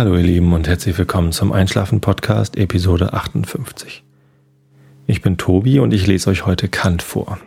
Hallo 0.00 0.16
ihr 0.16 0.22
Lieben 0.22 0.54
und 0.54 0.66
herzlich 0.66 0.96
willkommen 0.96 1.30
zum 1.30 1.52
Einschlafen 1.52 2.00
Podcast 2.00 2.56
Episode 2.56 3.12
58. 3.12 4.02
Ich 5.06 5.20
bin 5.20 5.36
Tobi 5.36 5.78
und 5.78 5.92
ich 5.92 6.06
lese 6.06 6.30
euch 6.30 6.46
heute 6.46 6.68
Kant 6.68 7.02
vor. 7.02 7.38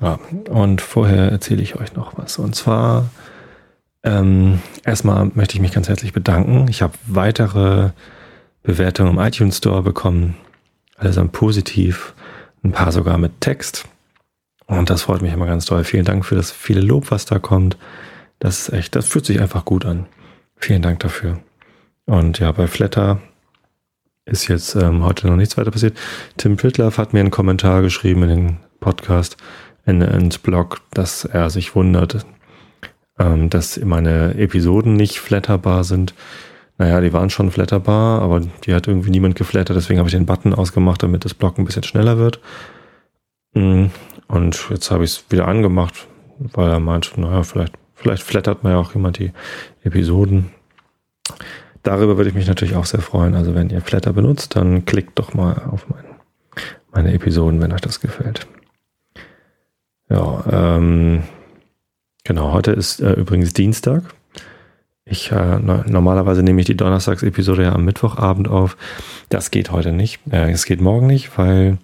Ja, 0.00 0.18
und 0.48 0.80
vorher 0.80 1.30
erzähle 1.30 1.60
ich 1.60 1.76
euch 1.76 1.92
noch 1.92 2.16
was. 2.16 2.38
Und 2.38 2.56
zwar 2.56 3.10
ähm, 4.02 4.60
erstmal 4.82 5.30
möchte 5.34 5.56
ich 5.56 5.60
mich 5.60 5.72
ganz 5.72 5.90
herzlich 5.90 6.14
bedanken. 6.14 6.68
Ich 6.70 6.80
habe 6.80 6.94
weitere 7.06 7.90
Bewertungen 8.62 9.18
im 9.18 9.18
iTunes 9.18 9.58
Store 9.58 9.82
bekommen. 9.82 10.38
Allesamt 10.96 11.32
positiv, 11.32 12.14
ein 12.62 12.72
paar 12.72 12.92
sogar 12.92 13.18
mit 13.18 13.42
Text. 13.42 13.84
Und 14.64 14.88
das 14.88 15.02
freut 15.02 15.20
mich 15.20 15.34
immer 15.34 15.44
ganz 15.44 15.66
toll. 15.66 15.84
Vielen 15.84 16.06
Dank 16.06 16.24
für 16.24 16.34
das 16.34 16.50
viele 16.50 16.80
Lob, 16.80 17.10
was 17.10 17.26
da 17.26 17.38
kommt. 17.38 17.76
Das 18.38 18.60
ist 18.60 18.72
echt, 18.72 18.96
das 18.96 19.06
fühlt 19.06 19.26
sich 19.26 19.42
einfach 19.42 19.66
gut 19.66 19.84
an. 19.84 20.06
Vielen 20.56 20.82
Dank 20.82 21.00
dafür. 21.00 21.40
Und 22.06 22.38
ja, 22.38 22.52
bei 22.52 22.66
Flatter 22.66 23.20
ist 24.24 24.48
jetzt 24.48 24.74
ähm, 24.74 25.04
heute 25.04 25.26
noch 25.26 25.36
nichts 25.36 25.56
weiter 25.56 25.70
passiert. 25.70 25.98
Tim 26.36 26.56
Pritloff 26.56 26.98
hat 26.98 27.12
mir 27.12 27.20
einen 27.20 27.30
Kommentar 27.30 27.82
geschrieben 27.82 28.22
in 28.22 28.28
den 28.28 28.56
Podcast, 28.80 29.36
in, 29.86 30.00
ins 30.00 30.38
Blog, 30.38 30.80
dass 30.92 31.24
er 31.24 31.50
sich 31.50 31.74
wundert, 31.74 32.26
ähm, 33.18 33.50
dass 33.50 33.78
meine 33.80 34.34
Episoden 34.36 34.94
nicht 34.94 35.18
flatterbar 35.18 35.84
sind. 35.84 36.14
Naja, 36.78 37.00
die 37.00 37.12
waren 37.12 37.30
schon 37.30 37.50
flatterbar, 37.50 38.22
aber 38.22 38.40
die 38.40 38.74
hat 38.74 38.88
irgendwie 38.88 39.10
niemand 39.10 39.36
geflattert, 39.36 39.76
deswegen 39.76 39.98
habe 39.98 40.08
ich 40.08 40.14
den 40.14 40.26
Button 40.26 40.54
ausgemacht, 40.54 41.02
damit 41.02 41.24
das 41.24 41.34
Blog 41.34 41.58
ein 41.58 41.64
bisschen 41.64 41.84
schneller 41.84 42.18
wird. 42.18 42.40
Mm, 43.54 43.86
und 44.26 44.66
jetzt 44.70 44.90
habe 44.90 45.04
ich 45.04 45.10
es 45.10 45.24
wieder 45.30 45.46
angemacht, 45.46 46.08
weil 46.38 46.70
er 46.70 46.80
meint, 46.80 47.16
naja, 47.16 47.44
vielleicht, 47.44 47.74
vielleicht 47.94 48.22
flattert 48.22 48.62
man 48.62 48.72
ja 48.72 48.78
auch 48.78 48.94
jemand 48.94 49.18
die 49.18 49.32
Episoden. 49.82 50.50
Darüber 51.82 52.16
würde 52.16 52.30
ich 52.30 52.34
mich 52.34 52.48
natürlich 52.48 52.76
auch 52.76 52.86
sehr 52.86 53.00
freuen. 53.00 53.34
Also 53.34 53.54
wenn 53.54 53.70
ihr 53.70 53.82
Flatter 53.82 54.12
benutzt, 54.12 54.56
dann 54.56 54.84
klickt 54.84 55.18
doch 55.18 55.34
mal 55.34 55.62
auf 55.70 55.88
mein, 55.88 56.04
meine 56.92 57.12
Episoden, 57.12 57.60
wenn 57.60 57.72
euch 57.72 57.82
das 57.82 58.00
gefällt. 58.00 58.46
Ja, 60.08 60.44
ähm, 60.50 61.24
genau, 62.24 62.52
heute 62.52 62.72
ist 62.72 63.00
äh, 63.00 63.12
übrigens 63.12 63.52
Dienstag. 63.52 64.02
Ich 65.04 65.30
äh, 65.32 65.58
normalerweise 65.58 66.42
nehme 66.42 66.60
ich 66.60 66.66
die 66.66 66.76
Donnerstagsepisode 66.76 67.64
ja 67.64 67.72
am 67.74 67.84
Mittwochabend 67.84 68.48
auf. 68.48 68.78
Das 69.28 69.50
geht 69.50 69.70
heute 69.70 69.92
nicht. 69.92 70.20
Äh, 70.30 70.50
es 70.50 70.64
geht 70.64 70.80
morgen 70.80 71.06
nicht, 71.06 71.36
weil 71.36 71.78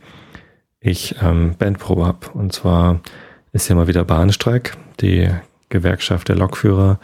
ich 0.80 1.16
ähm, 1.22 1.54
Bandprobe 1.58 2.06
habe. 2.06 2.30
Und 2.32 2.54
zwar 2.54 3.00
ist 3.52 3.68
ja 3.68 3.74
mal 3.74 3.88
wieder 3.88 4.04
Bahnstreik. 4.04 4.76
Die 5.00 5.28
Gewerkschaft 5.70 6.28
der 6.28 6.36
Lokführer 6.36 7.00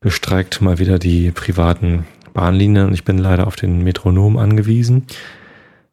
bestreikt 0.00 0.60
mal 0.60 0.78
wieder 0.78 0.98
die 0.98 1.30
privaten 1.30 2.04
Bahnlinien 2.34 2.88
und 2.88 2.94
ich 2.94 3.04
bin 3.04 3.18
leider 3.18 3.46
auf 3.46 3.56
den 3.56 3.82
Metronom 3.84 4.36
angewiesen. 4.36 5.06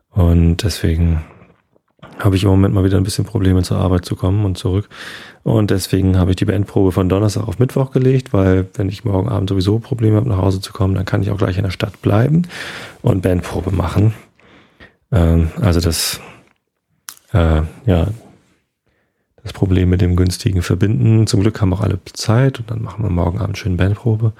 Und 0.09 0.63
deswegen 0.63 1.23
habe 2.17 2.35
ich 2.35 2.43
im 2.43 2.49
Moment 2.49 2.73
mal 2.73 2.83
wieder 2.83 2.97
ein 2.97 3.03
bisschen 3.03 3.25
Probleme 3.25 3.63
zur 3.63 3.77
Arbeit 3.77 4.05
zu 4.05 4.15
kommen 4.15 4.45
und 4.45 4.57
zurück. 4.57 4.89
Und 5.43 5.71
deswegen 5.71 6.17
habe 6.17 6.31
ich 6.31 6.35
die 6.35 6.45
Bandprobe 6.45 6.91
von 6.91 7.07
Donnerstag 7.07 7.47
auf 7.47 7.59
Mittwoch 7.59 7.91
gelegt, 7.91 8.33
weil 8.33 8.67
wenn 8.73 8.89
ich 8.89 9.05
morgen 9.05 9.29
Abend 9.29 9.49
sowieso 9.49 9.79
Probleme 9.79 10.17
habe, 10.17 10.27
nach 10.27 10.37
Hause 10.37 10.59
zu 10.59 10.73
kommen, 10.73 10.95
dann 10.95 11.05
kann 11.05 11.21
ich 11.21 11.31
auch 11.31 11.37
gleich 11.37 11.57
in 11.57 11.63
der 11.63 11.71
Stadt 11.71 12.01
bleiben 12.01 12.43
und 13.01 13.21
Bandprobe 13.21 13.71
machen. 13.71 14.13
Ähm, 15.11 15.51
also 15.61 15.79
das, 15.79 16.19
äh, 17.31 17.61
ja, 17.85 18.07
das 19.49 19.53
Problem 19.53 19.89
mit 19.89 20.01
dem 20.01 20.15
günstigen 20.15 20.61
Verbinden. 20.61 21.25
Zum 21.25 21.41
Glück 21.41 21.59
haben 21.59 21.73
auch 21.73 21.81
alle 21.81 21.99
Zeit 22.13 22.59
und 22.59 22.69
dann 22.69 22.83
machen 22.83 23.03
wir 23.03 23.09
morgen 23.09 23.39
Abend 23.39 23.57
schön 23.57 23.77
Bandprobe 23.77 24.33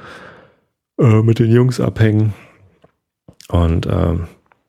äh, 0.99 1.23
mit 1.23 1.39
den 1.39 1.51
Jungs 1.51 1.79
abhängen. 1.79 2.33
Und 3.49 3.87
ähm, 3.87 4.27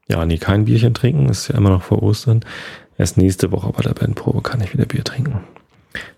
ja, 0.09 0.25
nee, 0.25 0.39
kein 0.39 0.65
Bierchen 0.65 0.95
trinken, 0.95 1.29
ist 1.29 1.49
ja 1.49 1.57
immer 1.57 1.69
noch 1.69 1.83
vor 1.83 2.03
Ostern. 2.03 2.41
Erst 2.97 3.19
nächste 3.19 3.53
Woche 3.53 3.71
bei 3.71 3.83
der 3.83 3.93
Bandprobe 3.93 4.41
kann 4.41 4.63
ich 4.63 4.73
wieder 4.73 4.87
Bier 4.87 5.05
trinken. 5.05 5.41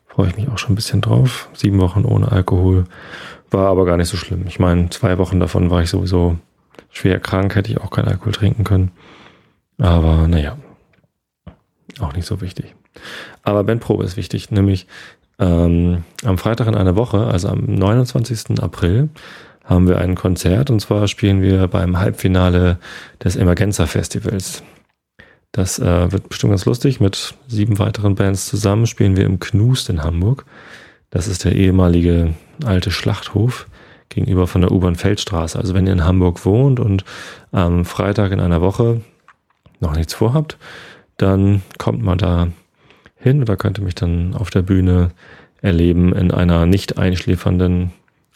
Freue 0.07 0.29
ich 0.29 0.37
mich 0.37 0.49
auch 0.49 0.59
schon 0.59 0.73
ein 0.73 0.77
bisschen 0.77 1.01
drauf. 1.01 1.49
Sieben 1.53 1.81
Wochen 1.81 2.05
ohne 2.05 2.31
Alkohol. 2.31 2.85
War 3.51 3.69
aber 3.69 3.85
gar 3.85 3.97
nicht 3.97 4.09
so 4.09 4.17
schlimm. 4.17 4.45
Ich 4.47 4.61
meine, 4.61 4.89
zwei 4.91 5.19
Wochen 5.19 5.41
davon 5.41 5.69
war 5.71 5.83
ich 5.83 5.91
sowieso 5.91 6.39
schwer 6.91 7.19
krank, 7.19 7.57
hätte 7.57 7.73
ich 7.73 7.81
auch 7.81 7.91
keinen 7.91 8.09
Alkohol 8.09 8.33
trinken 8.33 8.63
können. 8.63 8.93
Aber 9.79 10.29
naja, 10.29 10.59
auch 11.99 12.13
nicht 12.15 12.27
so 12.27 12.41
wichtig. 12.41 12.77
Aber 13.43 13.65
Bandprobe 13.65 14.05
ist 14.05 14.17
wichtig, 14.17 14.51
nämlich 14.51 14.87
ähm, 15.39 16.05
am 16.25 16.39
Freitag 16.39 16.67
in 16.69 16.75
einer 16.75 16.97
Woche, 16.97 17.27
also 17.27 17.49
am 17.49 17.65
29. 17.65 18.63
April, 18.63 19.09
haben 19.65 19.89
wir 19.89 19.99
ein 19.99 20.15
Konzert 20.15 20.71
und 20.71 20.81
zwar 20.81 21.09
spielen 21.09 21.41
wir 21.43 21.69
beim 21.69 21.99
Halbfinale 21.99 22.79
des 23.23 23.37
Emergenza 23.37 23.87
Festivals. 23.87 24.63
Das 25.53 25.79
äh, 25.79 26.11
wird 26.11 26.29
bestimmt 26.29 26.53
ganz 26.53 26.65
lustig. 26.65 27.01
Mit 27.01 27.35
sieben 27.47 27.79
weiteren 27.79 28.15
Bands 28.15 28.47
zusammen 28.47 28.87
spielen 28.87 29.17
wir 29.17 29.25
im 29.25 29.39
Knust 29.39 29.91
in 29.91 30.03
Hamburg. 30.03 30.47
Das 31.11 31.29
ist 31.29 31.45
der 31.45 31.55
ehemalige 31.55 32.35
alte 32.65 32.91
Schlachthof 32.91 33.67
gegenüber 34.09 34.47
von 34.47 34.63
der 34.63 34.73
U-Bahn-Feldstraße. 34.73 35.59
Also 35.59 35.75
wenn 35.75 35.87
ihr 35.87 35.93
in 35.93 36.05
Hamburg 36.05 36.45
wohnt 36.45 36.81
und 36.81 37.05
am 37.51 37.85
Freitag 37.85 38.33
in 38.33 38.41
einer 38.41 38.63
Woche 38.63 39.03
noch 39.81 39.95
nichts 39.95 40.15
vorhabt, 40.15 40.57
dann 41.19 41.63
kommt 41.79 42.03
mal 42.03 42.17
da 42.17 42.49
hin 43.23 43.41
oder 43.41 43.57
könnt 43.57 43.79
ihr 43.79 43.85
mich 43.85 43.95
dann 43.95 44.35
auf 44.35 44.51
der 44.51 44.63
Bühne 44.63 45.11
erleben 45.61 46.13
in 46.13 46.31
einer 46.31 46.67
nicht 46.67 46.99
einschläfernden 46.99 47.93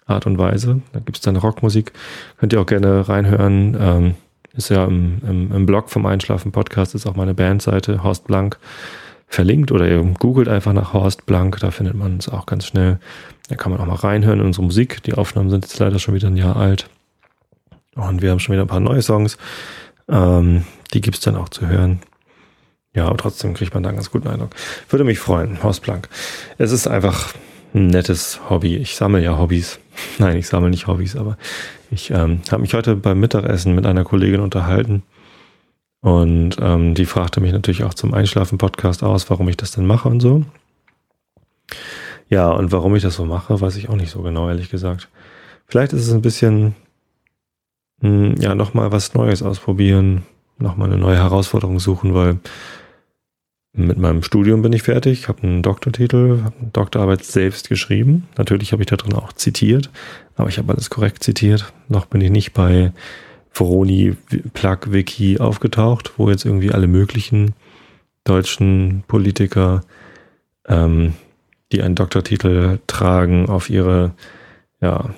Art 0.06 0.26
und 0.26 0.38
Weise. 0.38 0.80
Da 0.92 1.00
gibt 1.00 1.16
es 1.16 1.22
dann 1.22 1.36
Rockmusik. 1.36 1.92
Könnt 2.38 2.52
ihr 2.52 2.60
auch 2.60 2.66
gerne 2.66 3.08
reinhören. 3.08 3.76
Ähm, 3.78 4.14
ist 4.54 4.70
ja 4.70 4.84
im, 4.84 5.18
im, 5.28 5.52
im 5.52 5.66
Blog 5.66 5.90
vom 5.90 6.06
Einschlafen 6.06 6.52
Podcast 6.52 6.94
ist 6.94 7.06
auch 7.06 7.16
meine 7.16 7.34
Bandseite 7.34 8.02
Horst 8.02 8.26
Blank 8.26 8.58
verlinkt 9.28 9.72
oder 9.72 9.88
ihr 9.88 10.02
googelt 10.18 10.48
einfach 10.48 10.72
nach 10.72 10.92
Horst 10.92 11.26
Blank, 11.26 11.58
da 11.60 11.70
findet 11.70 11.94
man 11.94 12.16
es 12.18 12.28
auch 12.28 12.46
ganz 12.46 12.66
schnell. 12.66 12.98
Da 13.48 13.56
kann 13.56 13.70
man 13.72 13.80
auch 13.80 13.86
mal 13.86 13.94
reinhören 13.94 14.40
in 14.40 14.46
unsere 14.46 14.64
Musik. 14.64 15.02
Die 15.02 15.14
Aufnahmen 15.14 15.50
sind 15.50 15.64
jetzt 15.64 15.78
leider 15.78 15.98
schon 15.98 16.14
wieder 16.14 16.28
ein 16.28 16.36
Jahr 16.36 16.56
alt. 16.56 16.88
Und 17.94 18.22
wir 18.22 18.30
haben 18.30 18.40
schon 18.40 18.52
wieder 18.52 18.64
ein 18.64 18.68
paar 18.68 18.80
neue 18.80 19.02
Songs. 19.02 19.38
Ähm, 20.08 20.64
die 20.92 21.00
gibt 21.00 21.16
es 21.16 21.22
dann 21.22 21.36
auch 21.36 21.48
zu 21.48 21.66
hören. 21.66 22.00
Ja, 22.96 23.06
aber 23.06 23.18
trotzdem 23.18 23.54
kriegt 23.54 23.74
man 23.74 23.82
da 23.82 23.90
einen 23.90 23.98
ganz 23.98 24.10
guten 24.10 24.26
Eindruck. 24.26 24.56
Würde 24.88 25.04
mich 25.04 25.18
freuen, 25.18 25.62
Horst 25.62 25.82
Blank. 25.82 26.08
Es 26.56 26.72
ist 26.72 26.88
einfach 26.88 27.34
ein 27.74 27.88
nettes 27.88 28.40
Hobby. 28.48 28.76
Ich 28.76 28.96
sammle 28.96 29.22
ja 29.22 29.38
Hobbys. 29.38 29.78
Nein, 30.18 30.38
ich 30.38 30.48
sammle 30.48 30.70
nicht 30.70 30.86
Hobbys, 30.86 31.14
aber 31.14 31.36
ich 31.90 32.10
ähm, 32.10 32.40
habe 32.50 32.62
mich 32.62 32.72
heute 32.72 32.96
beim 32.96 33.20
Mittagessen 33.20 33.74
mit 33.74 33.86
einer 33.86 34.02
Kollegin 34.02 34.40
unterhalten 34.40 35.02
und 36.00 36.56
ähm, 36.60 36.94
die 36.94 37.04
fragte 37.04 37.40
mich 37.40 37.52
natürlich 37.52 37.84
auch 37.84 37.92
zum 37.92 38.14
Einschlafen-Podcast 38.14 39.02
aus, 39.02 39.28
warum 39.28 39.48
ich 39.48 39.56
das 39.56 39.72
denn 39.72 39.86
mache 39.86 40.08
und 40.08 40.20
so. 40.20 40.44
Ja, 42.28 42.50
und 42.50 42.72
warum 42.72 42.96
ich 42.96 43.02
das 43.02 43.16
so 43.16 43.24
mache, 43.24 43.60
weiß 43.60 43.76
ich 43.76 43.88
auch 43.88 43.96
nicht 43.96 44.10
so 44.10 44.22
genau, 44.22 44.48
ehrlich 44.48 44.70
gesagt. 44.70 45.08
Vielleicht 45.66 45.92
ist 45.92 46.06
es 46.06 46.14
ein 46.14 46.22
bisschen, 46.22 46.74
mh, 48.00 48.08
hm, 48.08 48.34
ja, 48.40 48.54
nochmal 48.54 48.90
was 48.90 49.14
Neues 49.14 49.42
ausprobieren, 49.42 50.22
nochmal 50.58 50.88
eine 50.88 50.98
neue 50.98 51.16
Herausforderung 51.16 51.78
suchen, 51.78 52.14
weil 52.14 52.38
mit 53.76 53.98
meinem 53.98 54.22
Studium 54.22 54.62
bin 54.62 54.72
ich 54.72 54.82
fertig, 54.82 55.28
habe 55.28 55.42
einen 55.42 55.62
Doktortitel, 55.62 56.42
habe 56.44 56.56
eine 56.60 56.70
Doktorarbeit 56.72 57.24
selbst 57.24 57.68
geschrieben. 57.68 58.26
Natürlich 58.38 58.72
habe 58.72 58.82
ich 58.82 58.88
da 58.88 58.96
drin 58.96 59.12
auch 59.12 59.32
zitiert, 59.32 59.90
aber 60.34 60.48
ich 60.48 60.58
habe 60.58 60.72
alles 60.72 60.90
korrekt 60.90 61.22
zitiert. 61.22 61.72
Noch 61.88 62.06
bin 62.06 62.20
ich 62.20 62.30
nicht 62.30 62.52
bei 62.52 62.92
Veroni 63.50 64.16
Plug 64.54 64.78
Wiki 64.86 65.38
aufgetaucht, 65.38 66.14
wo 66.16 66.30
jetzt 66.30 66.44
irgendwie 66.44 66.72
alle 66.72 66.86
möglichen 66.86 67.54
deutschen 68.24 69.04
Politiker, 69.06 69.82
ähm, 70.66 71.14
die 71.72 71.82
einen 71.82 71.94
Doktortitel 71.94 72.78
tragen, 72.86 73.48
auf 73.48 73.70
ihre 73.70 74.12
ja, 74.80 75.10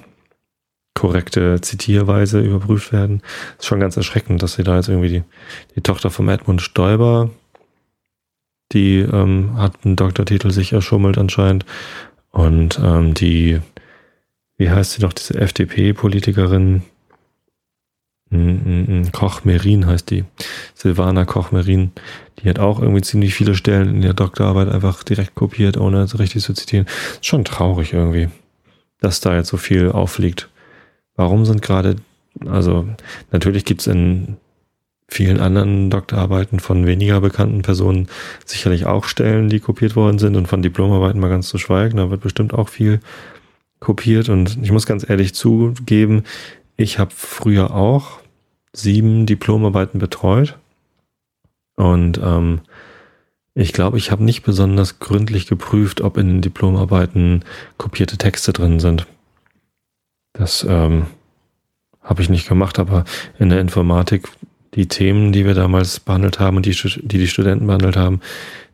korrekte 0.94 1.60
Zitierweise 1.60 2.40
überprüft 2.40 2.92
werden. 2.92 3.22
ist 3.58 3.66
schon 3.66 3.80
ganz 3.80 3.96
erschreckend, 3.96 4.42
dass 4.42 4.54
sie 4.54 4.64
da 4.64 4.76
jetzt 4.76 4.88
irgendwie 4.88 5.08
die, 5.08 5.22
die 5.76 5.80
Tochter 5.80 6.10
von 6.10 6.28
Edmund 6.28 6.60
Stoiber 6.60 7.30
die 8.72 8.98
ähm, 8.98 9.56
hat 9.56 9.84
einen 9.84 9.96
Doktortitel 9.96 10.50
sich 10.50 10.72
erschummelt 10.72 11.18
anscheinend. 11.18 11.64
Und 12.30 12.80
ähm, 12.82 13.14
die, 13.14 13.60
wie 14.56 14.70
heißt 14.70 14.92
sie 14.92 15.00
doch, 15.00 15.12
diese 15.12 15.34
FDP-Politikerin? 15.34 16.82
Hm, 18.30 18.64
hm, 18.64 18.86
hm, 18.86 19.12
Koch-Merin 19.12 19.86
heißt 19.86 20.10
die. 20.10 20.24
Silvana 20.74 21.24
Koch-Merin. 21.24 21.92
Die 22.38 22.48
hat 22.48 22.58
auch 22.58 22.80
irgendwie 22.80 23.02
ziemlich 23.02 23.34
viele 23.34 23.54
Stellen 23.54 23.88
in 23.88 24.02
der 24.02 24.12
Doktorarbeit 24.12 24.68
einfach 24.68 25.02
direkt 25.02 25.34
kopiert, 25.34 25.78
ohne 25.78 26.06
so 26.06 26.18
richtig 26.18 26.42
zu 26.42 26.52
zitieren. 26.52 26.86
Ist 27.12 27.26
schon 27.26 27.44
traurig 27.44 27.94
irgendwie, 27.94 28.28
dass 29.00 29.20
da 29.20 29.34
jetzt 29.34 29.48
so 29.48 29.56
viel 29.56 29.90
aufliegt. 29.90 30.50
Warum 31.16 31.46
sind 31.46 31.62
gerade, 31.62 31.96
also 32.46 32.86
natürlich 33.32 33.64
gibt's 33.64 33.86
in 33.86 34.36
vielen 35.08 35.40
anderen 35.40 35.90
Doktorarbeiten 35.90 36.60
von 36.60 36.86
weniger 36.86 37.20
bekannten 37.20 37.62
Personen 37.62 38.08
sicherlich 38.44 38.86
auch 38.86 39.04
Stellen, 39.04 39.48
die 39.48 39.60
kopiert 39.60 39.96
worden 39.96 40.18
sind 40.18 40.36
und 40.36 40.46
von 40.46 40.62
Diplomarbeiten 40.62 41.20
mal 41.20 41.30
ganz 41.30 41.48
zu 41.48 41.58
schweigen. 41.58 41.96
Da 41.96 42.10
wird 42.10 42.20
bestimmt 42.20 42.52
auch 42.52 42.68
viel 42.68 43.00
kopiert 43.80 44.28
und 44.28 44.58
ich 44.62 44.70
muss 44.70 44.86
ganz 44.86 45.08
ehrlich 45.08 45.34
zugeben, 45.34 46.24
ich 46.76 46.98
habe 46.98 47.10
früher 47.14 47.74
auch 47.74 48.20
sieben 48.72 49.24
Diplomarbeiten 49.24 49.98
betreut 49.98 50.58
und 51.76 52.20
ähm, 52.22 52.60
ich 53.54 53.72
glaube, 53.72 53.98
ich 53.98 54.12
habe 54.12 54.22
nicht 54.22 54.42
besonders 54.42 55.00
gründlich 55.00 55.46
geprüft, 55.46 56.00
ob 56.00 56.16
in 56.16 56.28
den 56.28 56.42
Diplomarbeiten 56.42 57.44
kopierte 57.76 58.16
Texte 58.16 58.52
drin 58.52 58.78
sind. 58.78 59.06
Das 60.32 60.64
ähm, 60.68 61.06
habe 62.00 62.22
ich 62.22 62.28
nicht 62.28 62.48
gemacht, 62.48 62.78
aber 62.78 63.04
in 63.38 63.48
der 63.48 63.60
Informatik, 63.60 64.28
die 64.74 64.88
Themen, 64.88 65.32
die 65.32 65.44
wir 65.44 65.54
damals 65.54 66.00
behandelt 66.00 66.38
haben 66.38 66.56
und 66.56 66.66
die 66.66 66.72
die, 66.72 67.18
die 67.18 67.26
Studenten 67.26 67.66
behandelt 67.66 67.96
haben, 67.96 68.20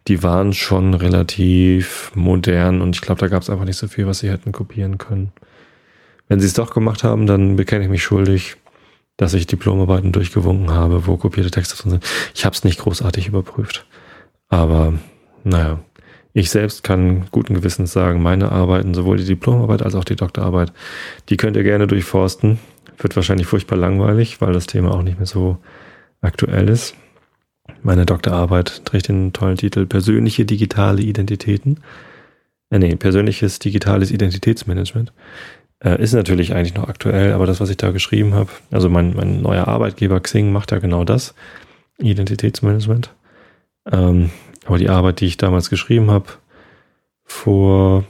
die 0.09 0.23
waren 0.23 0.53
schon 0.53 0.95
relativ 0.95 2.13
modern 2.15 2.83
und 2.83 2.95
ich 2.95 3.01
glaube, 3.01 3.21
da 3.21 3.29
gab 3.29 3.43
es 3.43 3.51
einfach 3.51 3.65
nicht 3.65 3.79
so 3.79 3.89
viel, 3.89 4.07
was 4.07 4.19
sie 4.19 4.31
hätten 4.31 4.53
kopieren 4.53 4.99
können. 4.99 5.33
Wenn 6.29 6.41
sie 6.41 6.47
es 6.47 6.55
doch 6.55 6.73
gemacht 6.73 7.05
haben, 7.05 7.27
dann 7.27 7.57
bekenne 7.57 7.85
ich 7.85 7.91
mich 7.91 8.03
schuldig, 8.03 8.57
dass 9.17 9.35
ich 9.35 9.47
Diplomarbeiten 9.47 10.13
durchgewunken 10.13 10.71
habe, 10.71 11.07
wo 11.07 11.17
kopierte 11.17 11.51
Texte 11.51 11.77
drin 11.77 11.93
sind. 11.93 12.05
Ich 12.35 12.45
habe 12.45 12.55
es 12.55 12.65
nicht 12.65 12.81
großartig 12.81 13.29
überprüft. 13.29 13.87
Aber 14.49 14.95
naja, 15.45 15.81
ich 16.33 16.51
selbst 16.51 16.83
kann 16.83 17.27
guten 17.31 17.55
Gewissens 17.55 17.93
sagen, 17.93 18.23
meine 18.23 18.51
Arbeiten, 18.51 18.95
sowohl 18.95 19.19
die 19.19 19.25
Diplomarbeit 19.25 19.83
als 19.83 19.95
auch 19.95 20.05
die 20.05 20.17
Doktorarbeit, 20.17 20.73
die 21.29 21.37
könnt 21.37 21.57
ihr 21.57 21.63
gerne 21.63 21.87
durchforsten. 21.87 22.59
Wird 22.99 23.17
wahrscheinlich 23.17 23.47
furchtbar 23.47 23.77
langweilig, 23.77 24.41
weil 24.41 24.53
das 24.53 24.67
Thema 24.67 24.93
auch 24.93 25.03
nicht 25.03 25.19
mehr 25.19 25.27
so 25.27 25.59
aktuell 26.21 26.69
ist. 26.69 26.95
Meine 27.83 28.07
Doktorarbeit 28.07 28.85
trägt 28.85 29.09
den 29.09 29.33
tollen 29.33 29.57
Titel 29.57 29.87
Persönliche 29.87 30.45
digitale 30.45 31.03
Identitäten. 31.03 31.81
Äh, 32.71 32.79
nee, 32.79 32.97
persönliches 32.97 33.59
digitales 33.59 34.11
Identitätsmanagement. 34.11 35.13
Äh, 35.81 36.03
ist 36.03 36.13
natürlich 36.13 36.55
eigentlich 36.55 36.75
noch 36.75 36.89
aktuell, 36.89 37.33
aber 37.33 37.47
das, 37.47 37.61
was 37.61 37.71
ich 37.71 37.77
da 37.77 37.91
geschrieben 37.91 38.35
habe, 38.35 38.51
also 38.71 38.89
mein, 38.89 39.15
mein 39.15 39.43
neuer 39.43 39.69
Arbeitgeber 39.69 40.21
Xing 40.21 40.53
macht 40.53 40.73
ja 40.73 40.79
genau 40.79 41.05
das. 41.05 41.35
Identitätsmanagement. 41.99 43.15
Ähm, 43.91 44.31
aber 44.67 44.79
die 44.79 44.89
Arbeit, 44.89 45.21
die 45.21 45.27
ich 45.27 45.37
damals 45.37 45.71
geschrieben 45.71 46.11
habe, 46.11 46.27
vor 47.25 48.05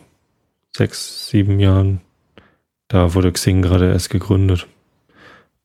sechs, 0.77 1.29
sieben 1.29 1.61
Jahren, 1.61 2.01
da 2.89 3.15
wurde 3.15 3.33
Xing 3.33 3.63
gerade 3.63 3.91
erst 3.91 4.11
gegründet. 4.11 4.67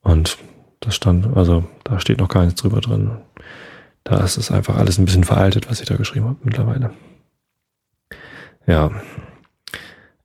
Und 0.01 0.37
das 0.79 0.95
stand, 0.95 1.35
also 1.35 1.65
da 1.83 1.99
steht 1.99 2.19
noch 2.19 2.29
gar 2.29 2.45
nichts 2.45 2.61
drüber 2.61 2.81
drin. 2.81 3.11
Da 4.03 4.23
ist 4.23 4.37
es 4.37 4.51
einfach 4.51 4.77
alles 4.77 4.97
ein 4.97 5.05
bisschen 5.05 5.23
veraltet, 5.23 5.69
was 5.69 5.81
ich 5.81 5.87
da 5.87 5.95
geschrieben 5.95 6.25
habe 6.25 6.37
mittlerweile. 6.43 6.91
Ja. 8.65 8.91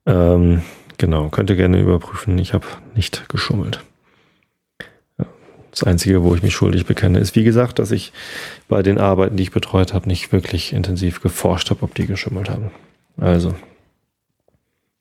Ähm, 0.05 0.61
genau, 0.97 1.29
könnt 1.29 1.49
ihr 1.49 1.55
gerne 1.55 1.81
überprüfen. 1.81 2.37
Ich 2.37 2.53
habe 2.53 2.65
nicht 2.95 3.27
geschummelt. 3.29 3.83
Das 5.71 5.83
Einzige, 5.83 6.23
wo 6.23 6.33
ich 6.33 6.41
mich 6.41 6.53
schuldig 6.53 6.85
bekenne, 6.85 7.19
ist, 7.19 7.35
wie 7.35 7.43
gesagt, 7.43 7.79
dass 7.79 7.91
ich 7.91 8.13
bei 8.69 8.81
den 8.81 8.97
Arbeiten, 8.97 9.35
die 9.35 9.43
ich 9.43 9.51
betreut 9.51 9.93
habe, 9.93 10.07
nicht 10.07 10.31
wirklich 10.31 10.71
intensiv 10.71 11.21
geforscht 11.21 11.69
habe, 11.69 11.83
ob 11.83 11.93
die 11.95 12.07
geschummelt 12.07 12.49
haben. 12.49 12.71
Also, 13.17 13.53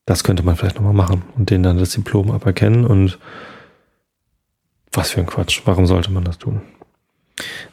das 0.04 0.24
könnte 0.24 0.42
man 0.42 0.56
vielleicht 0.56 0.74
nochmal 0.74 0.92
machen 0.92 1.22
und 1.36 1.50
denen 1.50 1.62
dann 1.62 1.78
das 1.78 1.90
Diplom 1.90 2.32
aberkennen 2.32 2.84
und 2.86 3.20
was 4.96 5.11
für 5.11 5.20
ein 5.20 5.26
Quatsch. 5.26 5.62
Warum 5.64 5.87
sollte 5.87 6.11
man 6.11 6.25
das 6.25 6.38
tun? 6.38 6.62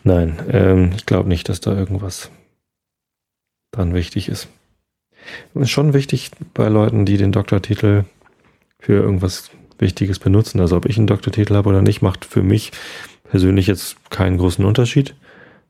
Nein, 0.04 0.40
ähm, 0.50 0.92
ich 0.96 1.06
glaube 1.06 1.30
nicht, 1.30 1.50
dass 1.50 1.62
da 1.62 1.76
irgendwas 1.76 2.32
dran 3.72 3.94
wichtig 3.94 4.28
ist. 4.28 4.48
Ist 5.54 5.70
schon 5.70 5.94
wichtig 5.94 6.32
bei 6.54 6.68
Leuten, 6.68 7.06
die 7.06 7.18
den 7.18 7.32
Doktortitel 7.32 8.06
für 8.80 8.94
irgendwas 8.94 9.52
Wichtiges 9.78 10.20
benutzen. 10.20 10.60
Also 10.60 10.78
ob 10.78 10.86
ich 10.86 10.98
einen 10.98 11.08
Doktortitel 11.08 11.56
habe 11.56 11.70
oder 11.70 11.82
nicht, 11.82 12.02
macht 12.02 12.26
für 12.26 12.42
mich 12.42 12.72
persönlich 13.30 13.68
jetzt 13.68 13.98
keinen 14.10 14.38
großen 14.38 14.66
Unterschied. 14.66 15.16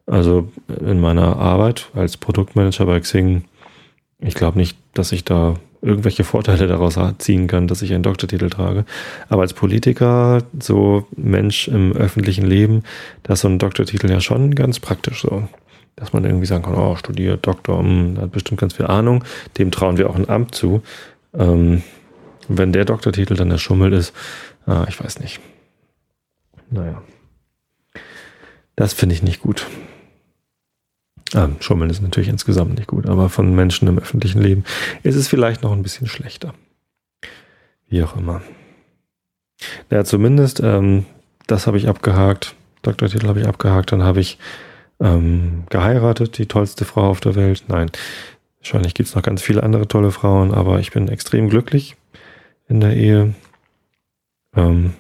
Also 0.06 0.52
in 0.68 1.00
meiner 1.00 1.38
Arbeit 1.38 1.90
als 1.94 2.18
Produktmanager 2.18 2.86
bei 2.86 3.00
Xing, 3.00 3.46
ich 4.20 4.36
glaube 4.36 4.58
nicht, 4.58 4.78
dass 4.94 5.12
ich 5.12 5.24
da 5.24 5.56
irgendwelche 5.82 6.24
Vorteile 6.24 6.68
daraus 6.68 6.98
ziehen 7.18 7.48
kann, 7.48 7.68
dass 7.68 7.82
ich 7.82 7.94
einen 7.94 8.04
Doktortitel 8.04 8.50
trage. 8.50 8.86
Aber 9.30 9.42
als 9.42 9.54
Politiker, 9.54 10.44
so 10.60 11.08
Mensch 11.16 11.68
im 11.68 11.94
öffentlichen 11.94 12.46
Leben, 12.46 12.84
da 13.24 13.34
ist 13.34 13.42
so 13.42 13.48
ein 13.48 13.60
Doktortitel 13.60 14.10
ja 14.10 14.22
schon 14.22 14.54
ganz 14.56 14.80
praktisch 14.80 15.22
so. 15.22 15.48
Dass 15.96 16.14
man 16.14 16.24
irgendwie 16.24 16.46
sagen 16.46 16.64
kann, 16.64 16.76
oh, 16.76 16.96
studiert, 16.96 17.46
Doktor, 17.46 17.80
hm, 17.80 18.18
hat 18.20 18.32
bestimmt 18.32 18.60
ganz 18.60 18.74
viel 18.74 18.86
Ahnung, 18.86 19.24
dem 19.58 19.72
trauen 19.72 19.98
wir 19.98 20.10
auch 20.10 20.16
ein 20.16 20.30
Amt 20.30 20.56
zu. 20.56 20.82
Ähm, 21.34 21.84
wenn 22.48 22.74
der 22.74 22.86
Doktortitel 22.86 23.36
dann 23.36 23.50
der 23.50 23.58
Schummel 23.58 23.94
ist, 23.94 24.14
ah, 24.66 24.86
ich 24.88 25.02
weiß 25.04 25.20
nicht. 25.20 25.40
Naja. 26.70 27.02
Das 28.76 28.94
finde 28.94 29.16
ich 29.16 29.24
nicht 29.24 29.42
gut. 29.42 29.68
Ah, 31.34 31.50
Schummeln 31.60 31.90
ist 31.90 32.02
natürlich 32.02 32.30
insgesamt 32.30 32.76
nicht 32.76 32.88
gut, 32.88 33.08
aber 33.08 33.30
von 33.30 33.56
Menschen 33.56 33.88
im 33.88 33.98
öffentlichen 33.98 34.42
Leben 34.42 34.66
ist 35.04 35.16
es 35.16 35.28
vielleicht 35.28 35.64
noch 35.64 35.72
ein 35.72 35.84
bisschen 35.84 36.08
schlechter. 36.08 36.54
Wie 37.88 38.04
auch 38.04 38.18
immer. 38.18 38.42
Ja, 39.90 40.04
zumindest, 40.04 40.60
ähm, 40.62 41.06
das 41.48 41.68
habe 41.68 41.78
ich 41.78 41.88
abgehakt. 41.88 42.56
Doktortitel 42.82 43.28
habe 43.28 43.42
ich 43.42 43.48
abgehakt. 43.48 43.92
Dann 43.92 44.04
habe 44.04 44.20
ich 44.20 44.40
ähm, 45.00 45.64
geheiratet, 45.70 46.38
die 46.38 46.48
tollste 46.48 46.86
Frau 46.86 47.10
auf 47.10 47.20
der 47.20 47.36
Welt. 47.36 47.66
Nein, 47.68 47.92
wahrscheinlich 48.60 48.94
gibt 48.94 49.10
es 49.10 49.16
noch 49.16 49.24
ganz 49.24 49.42
viele 49.42 49.64
andere 49.64 49.88
tolle 49.88 50.12
Frauen, 50.12 50.54
aber 50.54 50.80
ich 50.80 50.92
bin 50.92 51.08
extrem 51.08 51.50
glücklich 51.50 51.96
in 52.68 52.80
der 52.80 52.96
Ehe. 52.96 53.36
Ähm, 54.56 54.94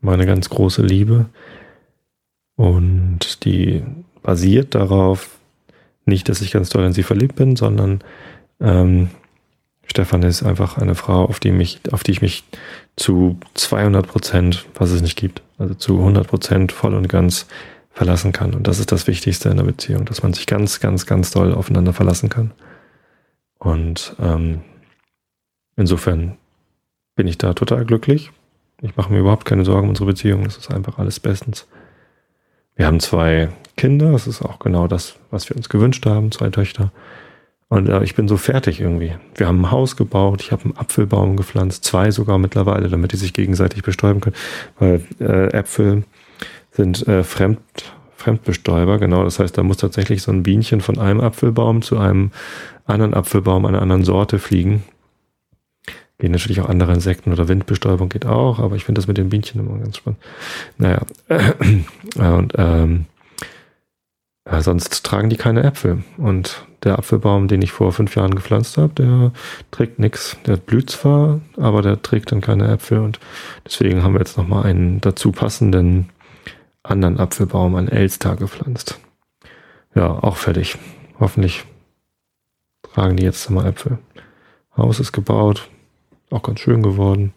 meine 0.00 0.26
ganz 0.26 0.48
große 0.48 0.82
Liebe. 0.82 1.26
Und 2.56 3.44
die 3.44 3.82
basiert 4.22 4.74
darauf, 4.74 5.39
nicht, 6.10 6.28
dass 6.28 6.42
ich 6.42 6.50
ganz 6.50 6.68
doll 6.68 6.84
in 6.84 6.92
sie 6.92 7.02
verliebt 7.02 7.36
bin, 7.36 7.56
sondern 7.56 8.02
ähm, 8.60 9.08
Stefan 9.86 10.22
ist 10.22 10.42
einfach 10.42 10.76
eine 10.76 10.94
Frau, 10.94 11.24
auf 11.24 11.40
die, 11.40 11.50
mich, 11.50 11.80
auf 11.90 12.04
die 12.04 12.12
ich 12.12 12.22
mich 12.22 12.44
zu 12.96 13.38
200 13.54 14.06
Prozent, 14.06 14.66
was 14.74 14.90
es 14.90 15.02
nicht 15.02 15.16
gibt, 15.16 15.42
also 15.58 15.74
zu 15.74 15.98
100 15.98 16.28
Prozent 16.28 16.72
voll 16.72 16.94
und 16.94 17.08
ganz 17.08 17.46
verlassen 17.90 18.32
kann. 18.32 18.54
Und 18.54 18.66
das 18.66 18.78
ist 18.78 18.92
das 18.92 19.06
Wichtigste 19.06 19.48
in 19.48 19.56
der 19.56 19.64
Beziehung, 19.64 20.04
dass 20.04 20.22
man 20.22 20.32
sich 20.32 20.46
ganz, 20.46 20.78
ganz, 20.78 21.06
ganz 21.06 21.30
doll 21.30 21.52
aufeinander 21.52 21.92
verlassen 21.92 22.28
kann. 22.28 22.52
Und 23.58 24.14
ähm, 24.20 24.60
insofern 25.76 26.36
bin 27.16 27.26
ich 27.26 27.38
da 27.38 27.52
total 27.54 27.84
glücklich. 27.84 28.30
Ich 28.82 28.96
mache 28.96 29.12
mir 29.12 29.18
überhaupt 29.18 29.44
keine 29.44 29.64
Sorgen 29.64 29.84
um 29.84 29.88
unsere 29.90 30.06
Beziehung. 30.06 30.44
Das 30.44 30.56
ist 30.56 30.70
einfach 30.70 30.98
alles 30.98 31.18
bestens. 31.18 31.66
Wir 32.80 32.86
haben 32.86 33.00
zwei 33.00 33.50
Kinder. 33.76 34.12
Das 34.12 34.26
ist 34.26 34.40
auch 34.40 34.58
genau 34.58 34.88
das, 34.88 35.16
was 35.30 35.50
wir 35.50 35.54
uns 35.54 35.68
gewünscht 35.68 36.06
haben. 36.06 36.32
Zwei 36.32 36.48
Töchter. 36.48 36.92
Und 37.68 37.90
äh, 37.90 38.02
ich 38.02 38.14
bin 38.14 38.26
so 38.26 38.38
fertig 38.38 38.80
irgendwie. 38.80 39.12
Wir 39.34 39.48
haben 39.48 39.60
ein 39.60 39.70
Haus 39.70 39.96
gebaut. 39.96 40.40
Ich 40.40 40.50
habe 40.50 40.64
einen 40.64 40.78
Apfelbaum 40.78 41.36
gepflanzt. 41.36 41.84
Zwei 41.84 42.10
sogar 42.10 42.38
mittlerweile, 42.38 42.88
damit 42.88 43.12
die 43.12 43.18
sich 43.18 43.34
gegenseitig 43.34 43.82
bestäuben 43.82 44.22
können. 44.22 44.36
Weil 44.78 45.02
äh, 45.20 45.52
Äpfel 45.52 46.04
sind 46.70 47.06
äh, 47.06 47.22
fremd, 47.22 47.60
Fremdbestäuber. 48.16 48.96
Genau. 48.98 49.24
Das 49.24 49.40
heißt, 49.40 49.58
da 49.58 49.62
muss 49.62 49.76
tatsächlich 49.76 50.22
so 50.22 50.32
ein 50.32 50.42
Bienchen 50.42 50.80
von 50.80 50.98
einem 50.98 51.20
Apfelbaum 51.20 51.82
zu 51.82 51.98
einem 51.98 52.30
anderen 52.86 53.12
Apfelbaum 53.12 53.66
einer 53.66 53.82
anderen 53.82 54.04
Sorte 54.04 54.38
fliegen 54.38 54.84
Gehen 56.20 56.32
natürlich 56.32 56.60
auch 56.60 56.68
andere 56.68 56.92
Insekten 56.92 57.32
oder 57.32 57.48
Windbestäubung 57.48 58.08
geht 58.08 58.26
auch, 58.26 58.58
aber 58.58 58.76
ich 58.76 58.84
finde 58.84 59.00
das 59.00 59.08
mit 59.08 59.18
den 59.18 59.30
Bienchen 59.30 59.60
immer 59.60 59.78
ganz 59.78 59.96
spannend. 59.96 60.20
Naja, 60.78 61.00
und 62.16 62.52
ähm, 62.56 63.06
ja, 64.46 64.62
sonst 64.62 65.04
tragen 65.04 65.30
die 65.30 65.36
keine 65.36 65.62
Äpfel. 65.62 66.02
Und 66.16 66.66
der 66.82 66.98
Apfelbaum, 66.98 67.48
den 67.48 67.62
ich 67.62 67.72
vor 67.72 67.92
fünf 67.92 68.16
Jahren 68.16 68.34
gepflanzt 68.34 68.78
habe, 68.78 68.92
der 68.94 69.32
trägt 69.70 69.98
nichts. 69.98 70.36
Der 70.46 70.56
blüht 70.56 70.90
zwar, 70.90 71.40
aber 71.56 71.82
der 71.82 72.02
trägt 72.02 72.32
dann 72.32 72.40
keine 72.40 72.68
Äpfel. 72.68 72.98
Und 72.98 73.20
deswegen 73.64 74.02
haben 74.02 74.14
wir 74.14 74.20
jetzt 74.20 74.36
nochmal 74.36 74.64
einen 74.64 75.00
dazu 75.00 75.32
passenden 75.32 76.08
anderen 76.82 77.18
Apfelbaum 77.18 77.74
an 77.76 77.88
Elster 77.88 78.36
gepflanzt. 78.36 78.98
Ja, 79.94 80.10
auch 80.10 80.36
fertig. 80.36 80.78
Hoffentlich 81.18 81.64
tragen 82.82 83.16
die 83.16 83.24
jetzt 83.24 83.48
mal 83.50 83.66
Äpfel. 83.66 83.98
Haus 84.76 85.00
ist 85.00 85.12
gebaut, 85.12 85.68
auch 86.30 86.42
ganz 86.42 86.60
schön 86.60 86.82
geworden. 86.82 87.32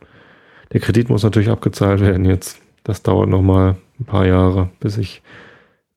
Der 0.71 0.79
Kredit 0.79 1.09
muss 1.09 1.23
natürlich 1.23 1.49
abgezahlt 1.49 2.01
werden 2.01 2.25
jetzt. 2.25 2.59
Das 2.83 3.03
dauert 3.03 3.29
nochmal 3.29 3.75
ein 3.99 4.05
paar 4.05 4.25
Jahre, 4.25 4.69
bis 4.79 4.97
ich 4.97 5.21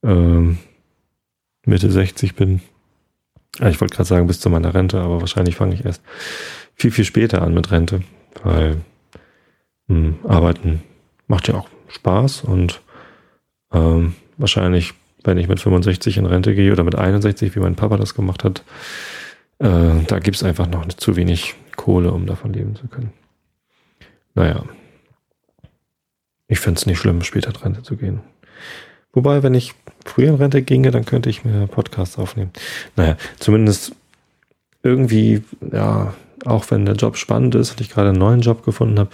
ähm, 0.03 0.59
Mitte 1.65 1.91
60 1.91 2.35
bin. 2.35 2.61
Ich 3.61 3.81
wollte 3.81 3.95
gerade 3.95 4.09
sagen, 4.09 4.27
bis 4.27 4.41
zu 4.41 4.51
meiner 4.51 4.75
Rente, 4.75 5.01
aber 5.01 5.21
wahrscheinlich 5.21 5.57
fange 5.57 5.75
ich 5.75 5.85
erst 5.85 6.03
viel, 6.75 6.91
viel 6.91 7.05
später 7.05 7.43
an 7.43 7.55
mit 7.55 7.71
Rente, 7.71 8.03
weil 8.43 8.77
mh, 9.89 9.97
hm, 9.97 10.15
Arbeiten 10.29 10.83
macht 11.27 11.49
ja 11.49 11.55
auch 11.55 11.69
Spaß 11.89 12.43
und 12.43 12.81
ähm, 13.73 14.15
wahrscheinlich, 14.37 14.95
wenn 15.25 15.39
ich 15.39 15.49
mit 15.49 15.61
65 15.61 16.19
in 16.19 16.27
Rente 16.27 16.55
gehe 16.55 16.71
oder 16.71 16.85
mit 16.85 16.95
61, 16.95 17.57
wie 17.57 17.61
mein 17.61 17.77
Papa 17.77 17.97
das 17.97 18.15
gemacht 18.15 18.45
hat, 18.45 18.63
äh, 19.59 20.05
da 20.07 20.19
gibt 20.19 20.37
es 20.37 20.43
einfach 20.43 20.69
noch 20.69 20.87
zu 20.89 21.17
wenig 21.17 21.55
Kohle, 21.77 22.13
um 22.13 22.27
davon 22.27 22.53
leben 22.53 22.75
zu 22.75 22.89
können. 22.89 23.13
naja. 24.35 24.65
Ich 26.49 26.61
fände 26.61 26.79
es 26.79 26.87
nicht 26.87 26.99
schlimm, 26.99 27.23
später 27.23 27.51
in 27.51 27.57
Rente 27.57 27.83
zu 27.83 27.97
gehen. 27.97 28.21
Wobei, 29.13 29.43
wenn 29.43 29.55
ich 29.55 29.75
früher 30.05 30.29
in 30.29 30.37
Rente 30.37 30.63
ginge, 30.63 30.91
dann 30.91 31.05
könnte 31.05 31.29
ich 31.29 31.45
mir 31.45 31.67
Podcasts 31.67 32.19
aufnehmen. 32.19 32.53
Naja, 32.95 33.17
zumindest 33.41 33.97
irgendwie, 34.83 35.43
ja, 35.73 36.15
auch 36.45 36.71
wenn 36.71 36.87
der 36.87 36.95
Job 36.95 37.17
spannend 37.17 37.55
ist 37.55 37.73
und 37.73 37.81
ich 37.81 37.91
gerade 37.91 38.11
einen 38.11 38.19
neuen 38.19 38.41
Job 38.41 38.65
gefunden 38.65 38.99
habe, 38.99 39.11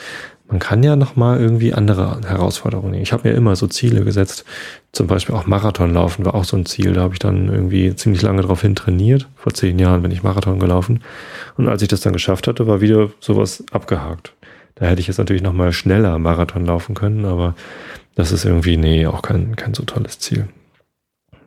man 0.53 0.59
kann 0.59 0.83
ja 0.83 0.97
noch 0.97 1.17
mal 1.17 1.41
irgendwie 1.41 1.73
andere 1.73 2.21
Herausforderungen 2.27 2.91
nehmen. 2.91 3.03
Ich 3.03 3.15
habe 3.15 3.27
mir 3.27 3.35
immer 3.35 3.57
so 3.57 3.67
Ziele 3.67 4.05
gesetzt, 4.05 4.45
zum 4.93 5.07
Beispiel 5.07 5.35
auch 5.35 5.47
Marathon 5.47 5.95
laufen 5.95 6.27
war 6.27 6.35
auch 6.35 6.45
so 6.45 6.59
ein 6.59 6.67
Ziel. 6.67 6.93
Da 6.93 7.01
habe 7.01 7.15
ich 7.15 7.21
dann 7.21 7.49
irgendwie 7.49 7.97
ziemlich 7.97 8.21
lange 8.21 8.43
darauf 8.43 8.61
hin 8.61 8.75
trainiert. 8.75 9.27
Vor 9.35 9.55
zehn 9.55 9.79
Jahren 9.79 10.03
bin 10.03 10.11
ich 10.11 10.23
Marathon 10.23 10.61
gelaufen. 10.61 11.01
Und 11.57 11.69
als 11.69 11.81
ich 11.81 11.89
das 11.89 12.03
dann 12.03 12.13
geschafft 12.13 12.49
hatte, 12.49 12.67
war 12.67 12.83
wieder 12.83 13.09
sowas 13.19 13.65
abgehakt. 13.73 14.35
Da 14.75 14.85
hätte 14.85 15.01
ich 15.01 15.07
jetzt 15.07 15.17
natürlich 15.17 15.43
noch 15.43 15.55
mal 15.55 15.73
schneller 15.73 16.19
Marathon 16.19 16.67
laufen 16.67 16.95
können, 16.95 17.25
aber 17.25 17.55
das 18.15 18.31
ist 18.31 18.45
irgendwie, 18.45 18.77
nee, 18.77 19.07
auch 19.07 19.23
kein, 19.23 19.57
kein 19.57 19.73
so 19.73 19.85
tolles 19.85 20.19
Ziel. 20.19 20.49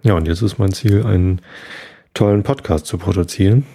Ja, 0.02 0.16
und 0.16 0.28
jetzt 0.28 0.42
ist 0.42 0.58
mein 0.58 0.72
Ziel, 0.72 1.06
einen 1.06 1.42
tollen 2.16 2.42
Podcast 2.42 2.88
zu 2.88 2.98
produzieren 2.98 3.68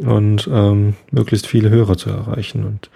und 0.00 0.48
ähm, 0.50 0.94
möglichst 1.10 1.46
viele 1.46 1.68
Hörer 1.68 1.98
zu 1.98 2.08
erreichen 2.08 2.64
und 2.64 2.88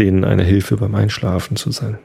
denen 0.00 0.24
eine 0.24 0.42
Hilfe 0.42 0.76
beim 0.78 0.94
Einschlafen 0.94 1.56
zu 1.56 1.70
sein. 1.70 1.98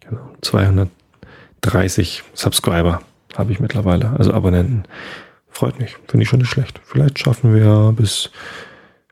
Genau. 0.00 0.30
230 0.42 2.22
Subscriber 2.34 3.00
habe 3.36 3.52
ich 3.52 3.60
mittlerweile, 3.60 4.10
also 4.18 4.32
Abonnenten. 4.32 4.84
Freut 5.48 5.78
mich, 5.80 5.96
finde 6.06 6.22
ich 6.22 6.28
schon 6.28 6.40
nicht 6.40 6.50
schlecht. 6.50 6.80
Vielleicht 6.84 7.18
schaffen 7.18 7.54
wir 7.54 7.92
bis 7.96 8.30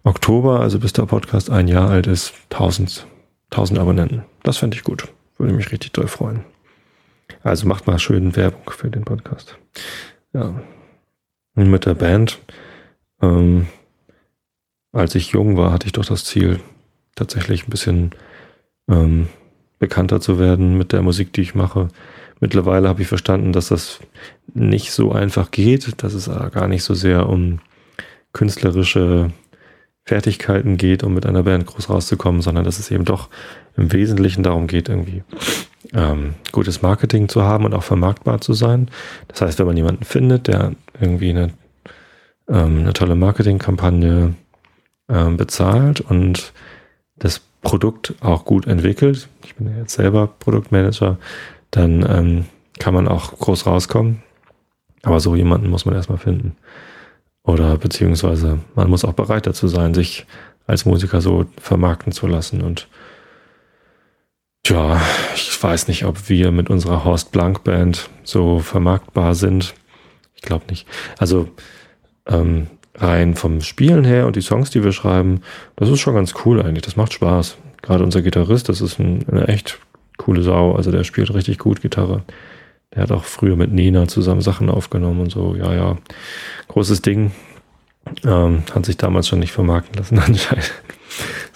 Oktober, 0.05 0.61
also 0.61 0.79
bis 0.79 0.93
der 0.93 1.07
Podcast 1.07 1.51
ein 1.51 1.67
Jahr 1.69 1.91
alt 1.91 2.07
ist, 2.07 2.33
1000, 2.51 3.07
1000 3.51 3.79
Abonnenten. 3.79 4.25
Das 4.43 4.59
fände 4.59 4.77
ich 4.77 4.85
gut. 4.85 5.09
Würde 5.37 5.53
mich 5.53 5.73
richtig 5.73 5.93
doll 5.93 6.09
freuen. 6.09 6.45
Also 7.43 7.67
macht 7.67 7.87
mal 7.87 7.99
schön 7.99 8.37
Werbung 8.37 8.71
für 8.71 8.91
den 8.91 9.05
Podcast. 9.05 9.57
Ja. 10.33 10.55
Und 11.55 11.71
mit 11.71 11.87
der 11.87 11.95
Band, 11.95 12.39
ähm, 13.23 13.67
als 14.93 15.15
ich 15.15 15.31
jung 15.31 15.57
war, 15.57 15.73
hatte 15.73 15.87
ich 15.87 15.93
doch 15.93 16.05
das 16.05 16.25
Ziel, 16.25 16.61
tatsächlich 17.19 17.67
ein 17.67 17.71
bisschen 17.71 18.11
ähm, 18.89 19.29
bekannter 19.79 20.21
zu 20.21 20.39
werden 20.39 20.77
mit 20.77 20.93
der 20.93 21.03
Musik, 21.03 21.33
die 21.33 21.43
ich 21.43 21.55
mache. 21.55 21.89
Mittlerweile 22.41 22.89
habe 22.89 23.03
ich 23.03 23.09
verstanden, 23.09 23.53
dass 23.53 23.69
das 23.69 24.01
nicht 24.55 24.93
so 24.93 25.13
einfach 25.13 25.51
geht, 25.51 26.03
dass 26.03 26.15
es 26.15 26.27
gar 26.53 26.69
nicht 26.69 26.85
so 26.85 26.95
sehr 26.95 27.29
um 27.29 27.61
künstlerische 28.33 29.33
Fertigkeiten 30.05 30.77
geht, 30.77 31.03
um 31.03 31.15
mit 31.15 31.27
einer 31.27 31.43
Band 31.43 31.67
groß 31.67 31.91
rauszukommen, 31.91 32.41
sondern 32.41 32.65
dass 32.65 32.79
es 32.79 32.91
eben 32.91 33.05
doch 33.05 33.29
im 33.77 33.93
Wesentlichen 33.93 34.43
darum 34.43 34.67
geht, 34.67 34.89
irgendwie 34.89 35.23
ähm, 35.93 36.35
gutes 36.53 36.83
Marketing 36.83 37.29
zu 37.29 37.43
haben 37.43 37.65
und 37.65 37.75
auch 37.75 37.83
vermarktbar 37.83 38.41
zu 38.41 38.53
sein. 38.53 38.91
Das 39.29 39.41
heißt, 39.43 39.59
wenn 39.59 39.67
man 39.67 39.77
jemanden 39.77 40.05
findet, 40.05 40.49
der 40.49 40.73
irgendwie 41.01 41.31
eine, 41.31 41.51
ähm, 42.49 42.81
eine 42.81 42.93
tolle 42.93 43.17
Marketingkampagne 43.17 44.35
ähm, 45.09 45.37
bezahlt 45.37 46.01
und 46.01 46.53
das 47.19 47.41
Produkt 47.63 48.15
auch 48.21 48.45
gut 48.45 48.67
entwickelt, 48.67 49.29
ich 49.45 49.55
bin 49.57 49.71
ja 49.71 49.79
jetzt 49.79 49.95
selber 49.95 50.27
Produktmanager, 50.27 51.19
dann 51.71 52.07
ähm, 52.09 52.45
kann 52.79 52.95
man 52.95 53.09
auch 53.09 53.37
groß 53.39 53.67
rauskommen. 53.67 54.23
Aber 55.03 55.21
so 55.21 55.37
jemanden 55.37 55.71
muss 55.71 55.85
man 55.85 55.95
erstmal 55.95 56.19
finden. 56.19 56.57
Oder 57.43 57.77
beziehungsweise 57.79 58.59
man 58.75 58.91
muss 58.91 59.05
auch 59.05 59.13
bereit 59.15 59.47
dazu 59.47 59.69
sein, 59.69 59.95
sich 59.95 60.27
als 60.67 60.85
Musiker 60.85 61.21
so 61.21 61.47
vermarkten 61.61 62.13
zu 62.13 62.27
lassen. 62.27 62.61
Und 62.61 62.89
tja, 64.65 65.01
ich 65.35 65.63
weiß 65.63 65.89
nicht, 65.89 66.05
ob 66.05 66.29
wir 66.29 66.51
mit 66.51 66.69
unserer 66.69 67.05
Horst 67.05 67.33
Blank 67.33 67.65
Band 67.65 68.11
so 68.23 68.59
vermarktbar 68.59 69.35
sind. 69.35 69.75
Ich 70.35 70.43
glaube 70.43 70.67
nicht. 70.69 70.87
Also 71.19 71.49
ähm, 72.27 72.67
rein 72.99 73.35
vom 73.35 73.61
Spielen 73.61 74.05
her 74.05 74.27
und 74.27 74.37
die 74.37 74.41
Songs, 74.41 74.71
die 74.71 74.85
wir 74.85 74.93
schreiben, 74.93 75.41
das 75.77 75.89
ist 75.89 76.01
schon 76.01 76.15
ganz 76.15 76.35
cool 76.45 76.61
eigentlich. 76.63 76.83
Das 76.85 76.97
macht 76.97 77.13
Spaß. 77.13 77.57
Gerade 77.83 78.05
unser 78.05 78.23
Gitarrist, 78.23 78.69
das 78.69 78.81
ist 78.81 78.99
ein, 78.99 79.25
eine 79.31 79.49
echt 79.49 79.79
coole 80.17 80.43
Sau. 80.43 80.75
Also 80.75 80.91
der 80.91 81.05
spielt 81.05 81.33
richtig 81.33 81.59
gut 81.59 81.81
Gitarre. 81.81 82.25
Der 82.95 83.03
hat 83.03 83.13
auch 83.13 83.25
früher 83.25 83.57
mit 83.57 83.73
Nina 83.73 84.09
zusammen 84.09 84.41
Sachen 84.41 84.71
aufgenommen 84.71 85.21
und 85.21 85.31
so. 85.31 85.55
Ja, 85.55 85.73
ja, 85.75 85.97
großes 86.69 87.03
Ding. 87.03 87.33
Ähm, 88.25 88.63
hat 88.75 88.87
sich 88.87 88.97
damals 88.97 89.29
schon 89.29 89.39
nicht 89.39 89.53
vermarkten 89.53 89.97
lassen 89.97 90.19
anscheinend. 90.27 90.73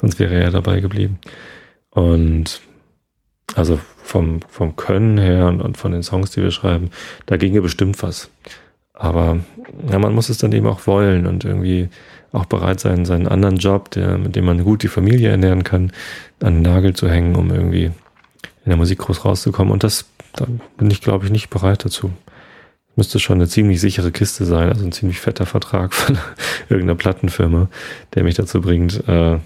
Sonst 0.00 0.18
wäre 0.18 0.34
er 0.34 0.42
ja 0.42 0.50
dabei 0.50 0.80
geblieben. 0.80 1.18
Und 1.90 2.60
also 3.54 3.78
vom, 4.02 4.40
vom 4.48 4.76
Können 4.76 5.18
her 5.18 5.46
und, 5.46 5.60
und 5.60 5.76
von 5.76 5.92
den 5.92 6.02
Songs, 6.02 6.30
die 6.30 6.42
wir 6.42 6.50
schreiben, 6.50 6.90
da 7.26 7.36
ginge 7.36 7.62
bestimmt 7.62 8.02
was. 8.02 8.30
Aber 8.94 9.38
ja, 9.90 9.98
man 9.98 10.14
muss 10.14 10.28
es 10.28 10.38
dann 10.38 10.52
eben 10.52 10.66
auch 10.66 10.86
wollen 10.86 11.26
und 11.26 11.44
irgendwie 11.44 11.88
auch 12.32 12.46
bereit 12.46 12.80
sein, 12.80 13.04
seinen 13.04 13.28
anderen 13.28 13.56
Job, 13.56 13.90
der, 13.90 14.18
mit 14.18 14.36
dem 14.36 14.44
man 14.44 14.64
gut 14.64 14.82
die 14.82 14.88
Familie 14.88 15.30
ernähren 15.30 15.64
kann, 15.64 15.92
an 16.40 16.54
den 16.54 16.62
Nagel 16.62 16.94
zu 16.94 17.08
hängen, 17.08 17.36
um 17.36 17.50
irgendwie 17.50 17.84
in 17.84 18.68
der 18.68 18.76
Musik 18.76 18.98
groß 19.00 19.24
rauszukommen. 19.24 19.72
Und 19.72 19.84
das, 19.84 20.06
da 20.34 20.46
bin 20.76 20.90
ich, 20.90 21.00
glaube 21.00 21.26
ich, 21.26 21.30
nicht 21.30 21.50
bereit 21.50 21.84
dazu. 21.84 22.10
Müsste 22.96 23.18
schon 23.18 23.38
eine 23.38 23.48
ziemlich 23.48 23.80
sichere 23.80 24.12
Kiste 24.12 24.44
sein, 24.44 24.68
also 24.68 24.84
ein 24.84 24.92
ziemlich 24.92 25.20
fetter 25.20 25.46
Vertrag 25.46 25.94
von 25.94 26.18
irgendeiner 26.68 26.96
Plattenfirma, 26.96 27.68
der 28.14 28.24
mich 28.24 28.34
dazu 28.34 28.60
bringt, 28.60 29.06
äh, 29.08 29.38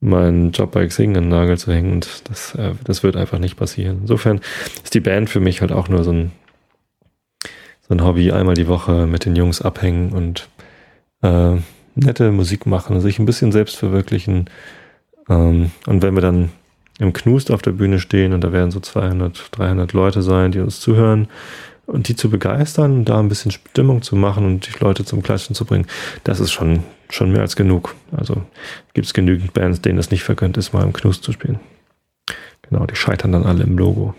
meinen 0.00 0.52
Job 0.52 0.72
bei 0.72 0.86
Xing 0.86 1.16
an 1.16 1.24
den 1.24 1.30
Nagel 1.30 1.58
zu 1.58 1.72
hängen. 1.72 1.92
Und 1.92 2.22
das, 2.28 2.54
äh, 2.54 2.72
das 2.84 3.02
wird 3.02 3.16
einfach 3.16 3.38
nicht 3.38 3.56
passieren. 3.56 3.98
Insofern 4.02 4.40
ist 4.82 4.94
die 4.94 5.00
Band 5.00 5.28
für 5.28 5.40
mich 5.40 5.60
halt 5.60 5.72
auch 5.72 5.88
nur 5.88 6.04
so 6.04 6.12
ein 6.12 6.32
so 7.90 7.96
ein 7.96 8.04
Hobby, 8.04 8.30
einmal 8.30 8.54
die 8.54 8.68
Woche 8.68 9.08
mit 9.08 9.24
den 9.24 9.34
Jungs 9.34 9.60
abhängen 9.60 10.12
und 10.12 10.48
äh, 11.22 11.56
nette 11.96 12.30
Musik 12.30 12.64
machen, 12.64 13.00
sich 13.00 13.18
ein 13.18 13.26
bisschen 13.26 13.50
selbst 13.50 13.76
verwirklichen. 13.76 14.48
Ähm, 15.28 15.72
und 15.88 16.00
wenn 16.00 16.14
wir 16.14 16.20
dann 16.20 16.50
im 17.00 17.12
Knust 17.12 17.50
auf 17.50 17.62
der 17.62 17.72
Bühne 17.72 17.98
stehen 17.98 18.32
und 18.32 18.44
da 18.44 18.52
werden 18.52 18.70
so 18.70 18.78
200, 18.78 19.48
300 19.50 19.92
Leute 19.92 20.22
sein, 20.22 20.52
die 20.52 20.60
uns 20.60 20.78
zuhören 20.78 21.26
und 21.86 22.06
die 22.06 22.14
zu 22.14 22.30
begeistern, 22.30 23.04
da 23.04 23.18
ein 23.18 23.28
bisschen 23.28 23.50
Stimmung 23.50 24.02
zu 24.02 24.14
machen 24.14 24.46
und 24.46 24.68
die 24.68 24.78
Leute 24.78 25.04
zum 25.04 25.24
Klatschen 25.24 25.56
zu 25.56 25.64
bringen, 25.64 25.88
das 26.22 26.38
ist 26.38 26.52
schon, 26.52 26.84
schon 27.08 27.32
mehr 27.32 27.40
als 27.40 27.56
genug. 27.56 27.96
Also 28.16 28.40
gibt 28.94 29.08
es 29.08 29.14
genügend 29.14 29.52
Bands, 29.52 29.80
denen 29.80 29.98
es 29.98 30.12
nicht 30.12 30.22
vergönnt 30.22 30.56
ist, 30.56 30.72
mal 30.72 30.84
im 30.84 30.92
Knust 30.92 31.24
zu 31.24 31.32
spielen. 31.32 31.58
Genau, 32.62 32.86
die 32.86 32.94
scheitern 32.94 33.32
dann 33.32 33.46
alle 33.46 33.64
im 33.64 33.76
Logo. 33.76 34.14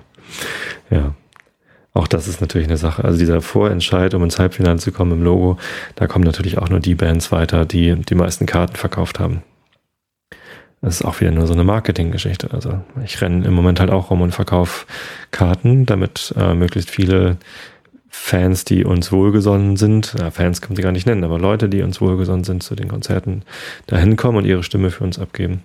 ja. 0.90 1.14
Auch 1.94 2.08
das 2.08 2.26
ist 2.26 2.40
natürlich 2.40 2.66
eine 2.66 2.76
Sache. 2.76 3.04
Also 3.04 3.18
dieser 3.18 3.40
Vorentscheid, 3.40 4.14
um 4.14 4.24
ins 4.24 4.38
Halbfinale 4.38 4.78
zu 4.78 4.90
kommen 4.90 5.12
im 5.12 5.22
Logo, 5.22 5.58
da 5.94 6.08
kommen 6.08 6.24
natürlich 6.24 6.58
auch 6.58 6.68
nur 6.68 6.80
die 6.80 6.96
Bands 6.96 7.30
weiter, 7.30 7.64
die 7.64 7.94
die 7.94 8.16
meisten 8.16 8.46
Karten 8.46 8.74
verkauft 8.74 9.20
haben. 9.20 9.42
Das 10.82 10.96
ist 10.96 11.04
auch 11.04 11.20
wieder 11.20 11.30
nur 11.30 11.46
so 11.46 11.54
eine 11.54 11.64
Marketinggeschichte. 11.64 12.50
Also 12.52 12.80
ich 13.04 13.20
renne 13.22 13.46
im 13.46 13.54
Moment 13.54 13.78
halt 13.78 13.90
auch 13.90 14.10
rum 14.10 14.20
und 14.20 14.32
verkaufe 14.32 14.86
Karten, 15.30 15.86
damit 15.86 16.34
äh, 16.36 16.52
möglichst 16.52 16.90
viele 16.90 17.38
Fans, 18.10 18.64
die 18.64 18.84
uns 18.84 19.10
wohlgesonnen 19.10 19.76
sind, 19.76 20.14
ja, 20.18 20.30
Fans 20.30 20.60
kann 20.60 20.70
man 20.70 20.76
sie 20.76 20.82
gar 20.82 20.92
nicht 20.92 21.06
nennen, 21.06 21.24
aber 21.24 21.38
Leute, 21.38 21.68
die 21.68 21.82
uns 21.82 22.00
wohlgesonnen 22.00 22.44
sind 22.44 22.62
zu 22.62 22.76
den 22.76 22.88
Konzerten, 22.88 23.42
dahin 23.86 24.16
kommen 24.16 24.38
und 24.38 24.44
ihre 24.44 24.62
Stimme 24.62 24.90
für 24.90 25.04
uns 25.04 25.18
abgeben. 25.18 25.62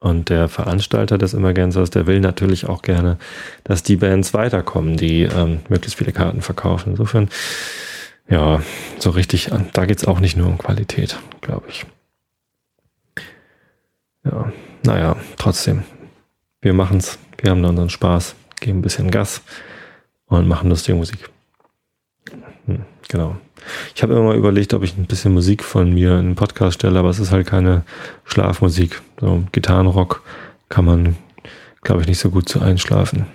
Und 0.00 0.30
der 0.30 0.48
Veranstalter 0.48 1.18
des 1.18 1.34
Emergenzers, 1.34 1.90
der 1.90 2.06
will 2.06 2.20
natürlich 2.20 2.66
auch 2.66 2.80
gerne, 2.80 3.18
dass 3.64 3.82
die 3.82 3.96
Bands 3.96 4.32
weiterkommen, 4.32 4.96
die 4.96 5.24
ähm, 5.24 5.60
möglichst 5.68 5.98
viele 5.98 6.12
Karten 6.12 6.40
verkaufen. 6.40 6.92
Insofern, 6.92 7.28
ja, 8.26 8.62
so 8.98 9.10
richtig, 9.10 9.50
da 9.74 9.84
geht's 9.84 10.06
auch 10.06 10.20
nicht 10.20 10.38
nur 10.38 10.46
um 10.46 10.56
Qualität, 10.56 11.18
glaube 11.42 11.66
ich. 11.68 11.84
Ja, 14.24 14.50
naja, 14.84 15.16
trotzdem. 15.36 15.82
Wir 16.62 16.72
machen's, 16.72 17.18
wir 17.38 17.50
haben 17.50 17.62
da 17.62 17.68
unseren 17.68 17.90
Spaß, 17.90 18.34
geben 18.60 18.78
ein 18.78 18.82
bisschen 18.82 19.10
Gas 19.10 19.42
und 20.26 20.48
machen 20.48 20.70
lustige 20.70 20.96
Musik. 20.96 21.28
Hm, 22.66 22.84
genau. 23.08 23.36
Ich 23.94 24.02
habe 24.02 24.14
immer 24.14 24.24
mal 24.24 24.36
überlegt, 24.36 24.74
ob 24.74 24.82
ich 24.82 24.96
ein 24.96 25.06
bisschen 25.06 25.32
Musik 25.32 25.62
von 25.62 25.92
mir 25.92 26.18
in 26.18 26.30
den 26.30 26.34
Podcast 26.34 26.74
stelle, 26.74 26.98
aber 26.98 27.10
es 27.10 27.18
ist 27.18 27.32
halt 27.32 27.46
keine 27.46 27.82
Schlafmusik. 28.24 29.00
So 29.20 29.44
Gitarrenrock 29.52 30.22
kann 30.68 30.84
man, 30.84 31.16
glaube 31.82 32.02
ich, 32.02 32.08
nicht 32.08 32.18
so 32.18 32.30
gut 32.30 32.48
zu 32.48 32.60
einschlafen. 32.60 33.26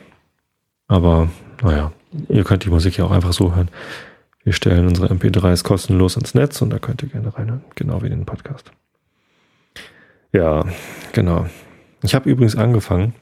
Aber 0.87 1.29
naja, 1.61 1.91
ihr 2.29 2.43
könnt 2.43 2.65
die 2.65 2.69
Musik 2.69 2.97
ja 2.97 3.05
auch 3.05 3.11
einfach 3.11 3.33
so 3.33 3.55
hören. 3.55 3.69
Wir 4.43 4.53
stellen 4.53 4.87
unsere 4.87 5.07
MP3s 5.07 5.63
kostenlos 5.63 6.17
ins 6.17 6.35
Netz 6.35 6.61
und 6.61 6.69
da 6.69 6.79
könnt 6.79 7.01
ihr 7.01 7.09
gerne 7.09 7.35
reinhören, 7.35 7.63
genau 7.73 8.01
wie 8.01 8.07
in 8.07 8.11
den 8.11 8.25
Podcast. 8.25 8.71
Ja, 10.31 10.65
genau. 11.13 11.47
Ich 12.03 12.13
habe 12.13 12.29
übrigens 12.29 12.55
angefangen, 12.55 13.15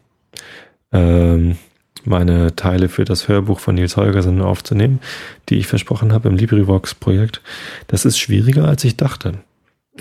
ähm, 0.91 1.57
meine 2.05 2.55
Teile 2.55 2.89
für 2.89 3.05
das 3.05 3.27
Hörbuch 3.27 3.60
von 3.60 3.75
Nils 3.75 3.98
Holgersen 3.98 4.41
aufzunehmen, 4.41 5.00
die 5.50 5.55
ich 5.55 5.67
versprochen 5.67 6.13
habe 6.13 6.29
im 6.29 6.36
LibriVox-Projekt. 6.36 7.41
Das 7.88 8.05
ist 8.05 8.17
schwieriger, 8.17 8.67
als 8.67 8.83
ich 8.83 8.98
dachte. 8.98 9.36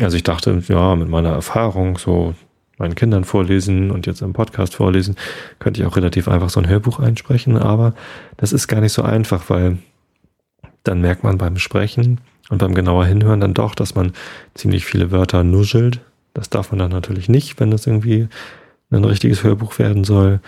Also 0.00 0.16
ich 0.16 0.22
dachte, 0.22 0.62
ja, 0.68 0.96
mit 0.96 1.08
meiner 1.08 1.30
Erfahrung 1.30 1.98
so 1.98 2.34
meinen 2.78 2.94
Kindern 2.94 3.24
vorlesen 3.24 3.90
und 3.90 4.06
jetzt 4.06 4.22
im 4.22 4.32
Podcast 4.32 4.74
vorlesen, 4.74 5.16
könnte 5.58 5.80
ich 5.80 5.86
auch 5.86 5.96
relativ 5.96 6.28
einfach 6.28 6.50
so 6.50 6.60
ein 6.60 6.68
Hörbuch 6.68 6.98
einsprechen, 6.98 7.56
aber 7.56 7.94
das 8.38 8.52
ist 8.52 8.66
gar 8.66 8.80
nicht 8.80 8.92
so 8.92 9.02
einfach, 9.02 9.48
weil 9.50 9.78
dann 10.82 11.00
merkt 11.00 11.22
man 11.22 11.38
beim 11.38 11.58
Sprechen 11.58 12.20
und 12.50 12.58
beim 12.58 12.74
genauer 12.74 13.06
Hinhören 13.06 13.40
dann 13.40 13.54
doch, 13.54 13.74
dass 13.74 13.94
man 13.94 14.12
ziemlich 14.54 14.84
viele 14.84 15.10
Wörter 15.10 15.44
nuschelt. 15.44 16.00
Das 16.34 16.50
darf 16.50 16.72
man 16.72 16.78
dann 16.78 16.90
natürlich 16.90 17.28
nicht, 17.28 17.60
wenn 17.60 17.70
das 17.70 17.86
irgendwie 17.86 18.28
ein 18.90 19.04
richtiges 19.04 19.44
Hörbuch 19.44 19.78
werden 19.78 20.04
soll. 20.04 20.40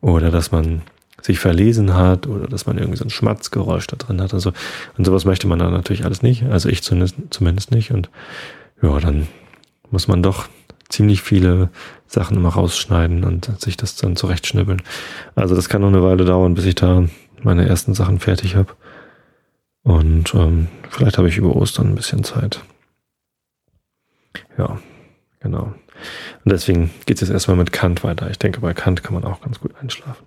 Oder 0.00 0.30
dass 0.30 0.52
man 0.52 0.82
sich 1.22 1.38
verlesen 1.38 1.94
hat 1.94 2.26
oder 2.26 2.46
dass 2.46 2.66
man 2.66 2.78
irgendwie 2.78 2.98
so 2.98 3.04
ein 3.04 3.10
Schmatzgeräusch 3.10 3.86
da 3.86 3.96
drin 3.96 4.20
hat. 4.20 4.34
Also, 4.34 4.52
und 4.96 5.04
sowas 5.04 5.24
möchte 5.24 5.46
man 5.46 5.58
dann 5.58 5.72
natürlich 5.72 6.04
alles 6.04 6.22
nicht. 6.22 6.44
Also 6.44 6.68
ich 6.68 6.82
zumindest, 6.82 7.16
zumindest 7.30 7.70
nicht. 7.70 7.90
Und 7.90 8.10
ja, 8.82 8.98
dann 8.98 9.28
muss 9.90 10.08
man 10.08 10.22
doch 10.22 10.48
ziemlich 10.88 11.22
viele 11.22 11.70
Sachen 12.06 12.36
immer 12.36 12.50
rausschneiden 12.50 13.24
und 13.24 13.50
sich 13.60 13.76
das 13.76 13.96
dann 13.96 14.16
zurechtschnibbeln. 14.16 14.82
Also 15.34 15.54
das 15.54 15.68
kann 15.68 15.82
noch 15.82 15.88
eine 15.88 16.02
Weile 16.02 16.24
dauern, 16.24 16.54
bis 16.54 16.64
ich 16.64 16.74
da 16.74 17.04
meine 17.42 17.68
ersten 17.68 17.94
Sachen 17.94 18.18
fertig 18.18 18.56
habe. 18.56 18.74
Und 19.82 20.34
ähm, 20.34 20.68
vielleicht 20.90 21.16
habe 21.18 21.28
ich 21.28 21.38
über 21.38 21.56
Ostern 21.56 21.88
ein 21.88 21.94
bisschen 21.94 22.24
Zeit. 22.24 22.60
Ja, 24.58 24.78
genau. 25.40 25.72
Und 26.44 26.52
deswegen 26.52 26.90
geht 27.06 27.16
es 27.16 27.28
jetzt 27.28 27.30
erstmal 27.30 27.56
mit 27.56 27.72
Kant 27.72 28.04
weiter. 28.04 28.30
Ich 28.30 28.38
denke, 28.38 28.60
bei 28.60 28.74
Kant 28.74 29.02
kann 29.02 29.14
man 29.14 29.24
auch 29.24 29.40
ganz 29.40 29.60
gut 29.60 29.72
einschlafen. 29.80 30.24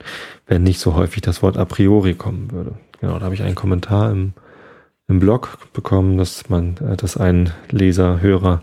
Wenn 0.47 0.63
nicht 0.63 0.79
so 0.79 0.95
häufig 0.95 1.21
das 1.21 1.41
Wort 1.41 1.57
a 1.57 1.65
priori 1.65 2.13
kommen 2.13 2.51
würde. 2.51 2.73
Genau, 2.99 3.17
da 3.19 3.25
habe 3.25 3.35
ich 3.35 3.43
einen 3.43 3.55
Kommentar 3.55 4.11
im, 4.11 4.33
im 5.07 5.19
Blog 5.19 5.57
bekommen, 5.73 6.17
dass 6.17 6.49
man, 6.49 6.77
äh, 6.77 6.97
dass 6.97 7.17
ein 7.17 7.51
Leser, 7.69 8.21
Hörer 8.21 8.61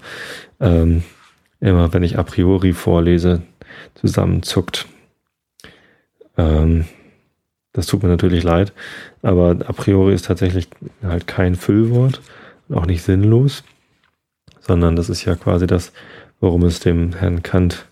ähm, 0.60 1.02
immer, 1.60 1.92
wenn 1.92 2.02
ich 2.02 2.18
a 2.18 2.22
priori 2.22 2.72
vorlese, 2.72 3.42
zusammenzuckt. 3.94 4.86
Ähm, 6.36 6.86
das 7.72 7.86
tut 7.86 8.02
mir 8.02 8.08
natürlich 8.08 8.42
leid, 8.42 8.72
aber 9.22 9.50
a 9.50 9.72
priori 9.72 10.14
ist 10.14 10.24
tatsächlich 10.26 10.68
halt 11.02 11.26
kein 11.26 11.54
Füllwort 11.54 12.20
und 12.68 12.76
auch 12.76 12.86
nicht 12.86 13.02
sinnlos, 13.02 13.62
sondern 14.60 14.96
das 14.96 15.08
ist 15.08 15.24
ja 15.24 15.36
quasi 15.36 15.66
das, 15.66 15.92
worum 16.40 16.64
es 16.64 16.80
dem 16.80 17.14
Herrn 17.14 17.42
Kant 17.42 17.86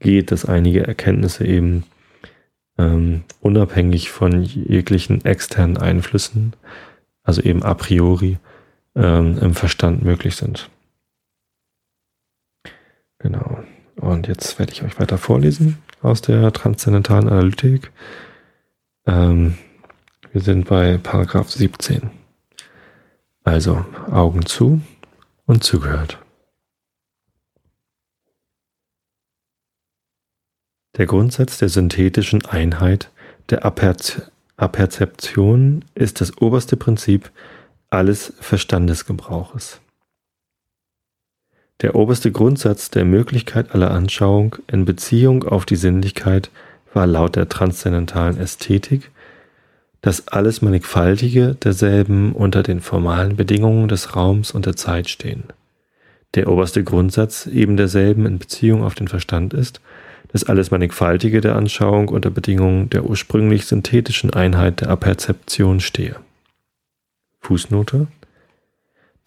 geht, 0.00 0.30
dass 0.30 0.44
einige 0.44 0.86
Erkenntnisse 0.86 1.46
eben 1.46 1.84
ähm, 2.78 3.22
unabhängig 3.40 4.10
von 4.10 4.42
jeglichen 4.42 5.24
externen 5.24 5.76
Einflüssen, 5.76 6.54
also 7.22 7.42
eben 7.42 7.62
a 7.62 7.74
priori, 7.74 8.38
ähm, 8.94 9.38
im 9.38 9.54
Verstand 9.54 10.02
möglich 10.04 10.36
sind. 10.36 10.70
Genau. 13.18 13.62
Und 13.96 14.26
jetzt 14.26 14.58
werde 14.58 14.72
ich 14.72 14.82
euch 14.82 14.98
weiter 14.98 15.18
vorlesen 15.18 15.78
aus 16.00 16.20
der 16.22 16.52
transzendentalen 16.52 17.28
Analytik. 17.28 17.92
Ähm, 19.06 19.56
wir 20.32 20.40
sind 20.40 20.66
bei 20.66 20.98
Paragraph 20.98 21.50
17. 21.50 22.10
Also 23.44 23.84
Augen 24.10 24.46
zu 24.46 24.80
und 25.46 25.62
zugehört. 25.62 26.21
Der 30.98 31.06
Grundsatz 31.06 31.56
der 31.58 31.70
synthetischen 31.70 32.44
Einheit 32.44 33.10
der 33.48 33.64
Aperzeption 34.56 35.84
ist 35.94 36.20
das 36.20 36.36
oberste 36.38 36.76
Prinzip 36.76 37.30
alles 37.88 38.34
Verstandesgebrauches. 38.40 39.80
Der 41.80 41.94
oberste 41.94 42.30
Grundsatz 42.30 42.90
der 42.90 43.06
Möglichkeit 43.06 43.74
aller 43.74 43.90
Anschauung 43.90 44.56
in 44.66 44.84
Beziehung 44.84 45.44
auf 45.44 45.64
die 45.64 45.76
Sinnlichkeit 45.76 46.50
war 46.92 47.06
laut 47.06 47.36
der 47.36 47.48
transzendentalen 47.48 48.36
Ästhetik, 48.36 49.10
dass 50.02 50.28
alles 50.28 50.60
Mannigfaltige 50.60 51.54
derselben 51.54 52.32
unter 52.34 52.62
den 52.62 52.80
formalen 52.80 53.36
Bedingungen 53.36 53.88
des 53.88 54.14
Raums 54.14 54.50
und 54.50 54.66
der 54.66 54.76
Zeit 54.76 55.08
stehen. 55.08 55.44
Der 56.34 56.48
oberste 56.48 56.84
Grundsatz 56.84 57.46
eben 57.46 57.78
derselben 57.78 58.26
in 58.26 58.38
Beziehung 58.38 58.84
auf 58.84 58.94
den 58.94 59.08
Verstand 59.08 59.54
ist, 59.54 59.80
dass 60.32 60.44
alles 60.44 60.70
Mannigfaltige 60.70 61.40
der 61.40 61.56
Anschauung 61.56 62.08
unter 62.08 62.30
Bedingungen 62.30 62.88
der 62.90 63.04
ursprünglich 63.04 63.66
synthetischen 63.66 64.32
Einheit 64.32 64.80
der 64.80 64.88
Aperzeption 64.88 65.80
stehe. 65.80 66.16
Fußnote 67.40 68.06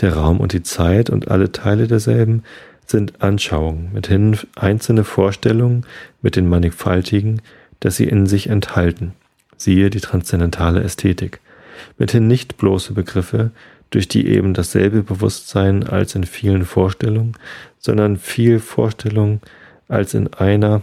Der 0.01 0.13
Raum 0.15 0.39
und 0.39 0.53
die 0.53 0.63
Zeit 0.63 1.09
und 1.09 1.29
alle 1.29 1.51
Teile 1.51 1.87
derselben 1.87 2.43
sind 2.87 3.21
Anschauungen, 3.21 3.91
mithin 3.93 4.37
einzelne 4.55 5.03
Vorstellungen 5.03 5.85
mit 6.21 6.35
den 6.35 6.47
mannigfaltigen, 6.47 7.41
dass 7.79 7.97
sie 7.97 8.05
in 8.05 8.25
sich 8.25 8.47
enthalten. 8.47 9.13
Siehe 9.57 9.89
die 9.89 10.01
transzendentale 10.01 10.83
Ästhetik. 10.83 11.39
Mithin 11.97 12.27
nicht 12.27 12.57
bloße 12.57 12.93
Begriffe, 12.93 13.51
durch 13.89 14.07
die 14.07 14.27
eben 14.27 14.53
dasselbe 14.53 15.03
Bewusstsein 15.03 15.83
als 15.83 16.15
in 16.15 16.23
vielen 16.23 16.65
Vorstellungen, 16.65 17.33
sondern 17.79 18.17
viel 18.17 18.59
Vorstellung 18.59 19.41
als 19.87 20.13
in 20.13 20.33
einer 20.33 20.81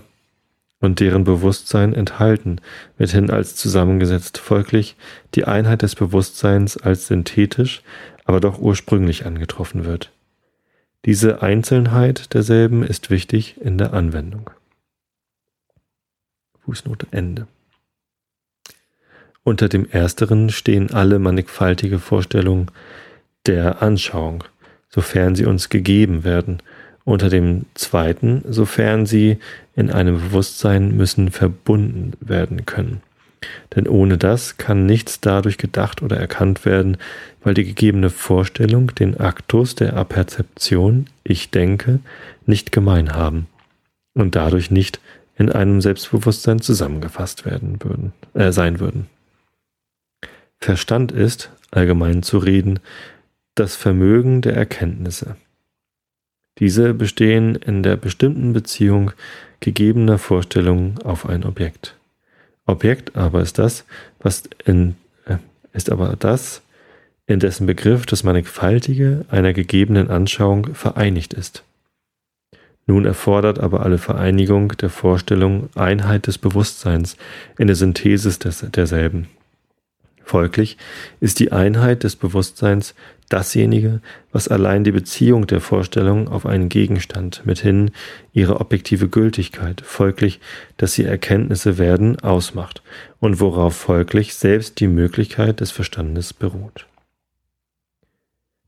und 0.83 1.01
deren 1.01 1.25
Bewusstsein 1.25 1.95
enthalten, 1.95 2.61
mithin 2.99 3.31
als 3.31 3.57
zusammengesetzt, 3.57 4.37
folglich 4.37 4.97
die 5.35 5.45
Einheit 5.45 5.81
des 5.83 5.95
Bewusstseins 5.95 6.77
als 6.77 7.07
synthetisch, 7.07 7.83
aber 8.25 8.41
doch 8.41 8.59
ursprünglich 8.59 9.25
angetroffen 9.25 9.85
wird. 9.85 10.13
Diese 11.05 11.41
Einzelnheit 11.41 12.35
derselben 12.35 12.83
ist 12.83 13.11
wichtig 13.11 13.61
in 13.61 13.79
der 13.79 13.95
Anwendung. 13.95 14.51
Fußnote 16.65 17.07
Ende. 17.13 17.47
Unter 19.45 19.69
dem 19.69 19.89
ersteren 19.89 20.51
stehen 20.51 20.93
alle 20.93 21.19
mannigfaltige 21.19 22.01
Vorstellungen 22.01 22.71
der 23.47 23.83
Anschauung, 23.83 24.45
sofern 24.89 25.35
sie 25.37 25.47
uns 25.47 25.69
gegeben 25.69 26.25
werden, 26.25 26.61
unter 27.05 27.29
dem 27.29 27.65
zweiten, 27.75 28.43
sofern 28.49 29.07
sie 29.07 29.39
in 29.75 29.91
einem 29.91 30.17
Bewusstsein 30.17 30.97
müssen 30.97 31.31
verbunden 31.31 32.13
werden 32.21 32.67
können. 32.67 33.01
Denn 33.75 33.89
ohne 33.89 34.19
das 34.19 34.57
kann 34.57 34.87
nichts 34.87 35.21
dadurch 35.21 35.59
gedacht 35.59 36.03
oder 36.03 36.17
erkannt 36.17 36.65
werden, 36.65 36.97
weil 37.43 37.55
die 37.55 37.65
gegebene 37.65 38.11
Vorstellung 38.11 38.95
den 38.95 39.19
Aktus 39.19 39.75
der 39.75 39.97
Aperzeption, 39.97 41.07
ich 41.25 41.51
denke, 41.51 41.99
nicht 42.47 42.73
gemein 42.73 43.15
haben 43.15 43.49
und 44.15 44.37
dadurch 44.37 44.71
nicht 44.71 45.01
in 45.37 45.51
einem 45.51 45.81
Selbstbewusstsein 45.81 46.61
zusammengefasst 46.61 47.45
werden 47.45 47.83
würden, 47.83 48.13
äh, 48.35 48.53
sein 48.53 48.79
würden. 48.79 49.09
Verstand 50.61 51.11
ist, 51.11 51.51
allgemein 51.73 52.23
zu 52.23 52.39
reden, 52.39 52.79
das 53.55 53.75
Vermögen 53.75 54.43
der 54.43 54.55
Erkenntnisse. 54.55 55.37
Diese 56.63 56.95
bestehen 56.95 57.57
in 57.57 57.83
der 57.83 57.97
bestimmten 57.97 58.53
Beziehung 58.53 59.11
gegebener 59.59 60.17
Vorstellungen 60.17 60.95
auf 61.03 61.29
ein 61.29 61.43
Objekt. 61.43 61.97
Objekt 62.67 63.17
aber 63.17 63.43
ist 63.43 63.59
das, 63.59 63.85
was 64.21 64.45
in, 64.65 64.95
äh, 65.27 65.39
ist 65.73 65.91
aber 65.91 66.15
das, 66.17 66.63
in 67.27 67.41
dessen 67.41 67.67
Begriff 67.67 68.07
das 68.07 68.23
Mannigfaltige 68.23 69.25
einer 69.29 69.53
gegebenen 69.53 70.09
Anschauung 70.09 70.73
vereinigt 70.73 71.35
ist. 71.35 71.65
Nun 72.87 73.07
erfordert 73.07 73.59
aber 73.59 73.83
alle 73.83 73.99
Vereinigung 73.99 74.69
der 74.77 74.91
Vorstellung 74.91 75.69
Einheit 75.75 76.29
des 76.29 76.39
Bewusstseins 76.39 77.17
in 77.59 77.67
der 77.67 77.75
Synthesis 77.75 78.39
des, 78.39 78.65
derselben. 78.71 79.27
Folglich 80.23 80.77
ist 81.19 81.41
die 81.41 81.51
Einheit 81.51 82.05
des 82.05 82.15
Bewusstseins 82.15 82.95
dasjenige, 83.33 84.01
was 84.33 84.49
allein 84.49 84.85
die 84.85 84.93
Beziehung 84.93 85.47
der 85.47 85.61
Vorstellung 85.61 86.29
auf 86.29 86.47
einen 86.47 86.69
Gegenstand, 86.69 87.43
mithin 87.45 87.91
ihre 88.33 88.61
objektive 88.61 89.09
Gültigkeit, 89.09 89.81
folglich, 89.81 90.41
dass 90.77 90.95
sie 90.95 91.05
Erkenntnisse 91.05 91.79
werden, 91.79 92.21
ausmacht 92.21 92.83
und 93.21 93.41
worauf 93.41 93.75
folglich 93.75 94.35
selbst 94.35 94.81
die 94.81 94.89
Möglichkeit 94.89 95.61
des 95.61 95.71
Verstandes 95.71 96.33
beruht. 96.33 96.87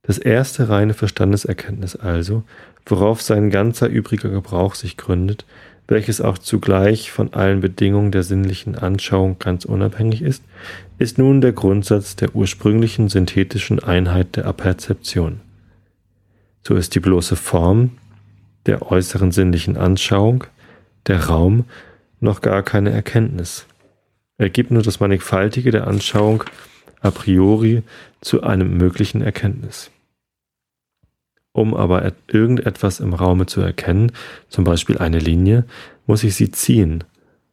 Das 0.03 0.19
erste 0.19 0.69
reine 0.69 0.95
Verstandeserkenntnis 0.95 1.97
also, 1.97 2.45
worauf 2.87 3.23
sein 3.23 3.51
ganzer 3.51 3.89
übriger 3.89 4.29
Gebrauch 4.29 4.75
sich 4.75 4.97
gründet, 4.97 5.47
welches 5.87 6.21
auch 6.21 6.39
zugleich 6.39 7.11
von 7.11 7.35
allen 7.35 7.61
Bedingungen 7.61 8.11
der 8.11 8.23
sinnlichen 8.23 8.75
Anschauung 8.75 9.39
ganz 9.39 9.65
unabhängig 9.65 10.23
ist, 10.23 10.43
ist 10.99 11.19
nun 11.19 11.41
der 11.41 11.53
Grundsatz 11.53 12.17
der 12.17 12.35
ursprünglichen 12.35 13.09
synthetischen 13.09 13.81
Einheit 13.81 14.37
der 14.37 14.47
Aperzeption. 14.47 15.41
So 16.63 16.75
ist 16.75 16.95
die 16.95 17.01
bloße 17.01 17.37
Form 17.37 17.93
der 18.67 18.91
äußeren 18.91 19.31
sinnlichen 19.31 19.77
Anschauung, 19.77 20.45
der 21.07 21.27
Raum, 21.27 21.65
noch 22.21 22.41
gar 22.41 22.63
keine 22.63 22.91
Erkenntnis. 22.91 23.67
Er 24.39 24.49
gibt 24.49 24.71
nur 24.71 24.83
das 24.83 25.01
Mannigfaltige 25.01 25.71
der 25.71 25.87
Anschauung 25.87 26.45
a 27.01 27.11
priori 27.11 27.83
zu 28.23 28.43
einem 28.43 28.79
möglichen 28.79 29.21
Erkenntnis. 29.21 29.91
Um 31.55 31.73
aber 31.73 32.13
irgendetwas 32.27 32.99
im 32.99 33.15
Raume 33.15 33.47
zu 33.47 33.61
erkennen, 33.61 34.11
zum 34.49 34.65
Beispiel 34.65 34.99
eine 34.99 35.21
Linie, 35.21 35.65
muss 36.05 36.25
ich 36.25 36.35
sie 36.35 36.51
ziehen 36.51 37.05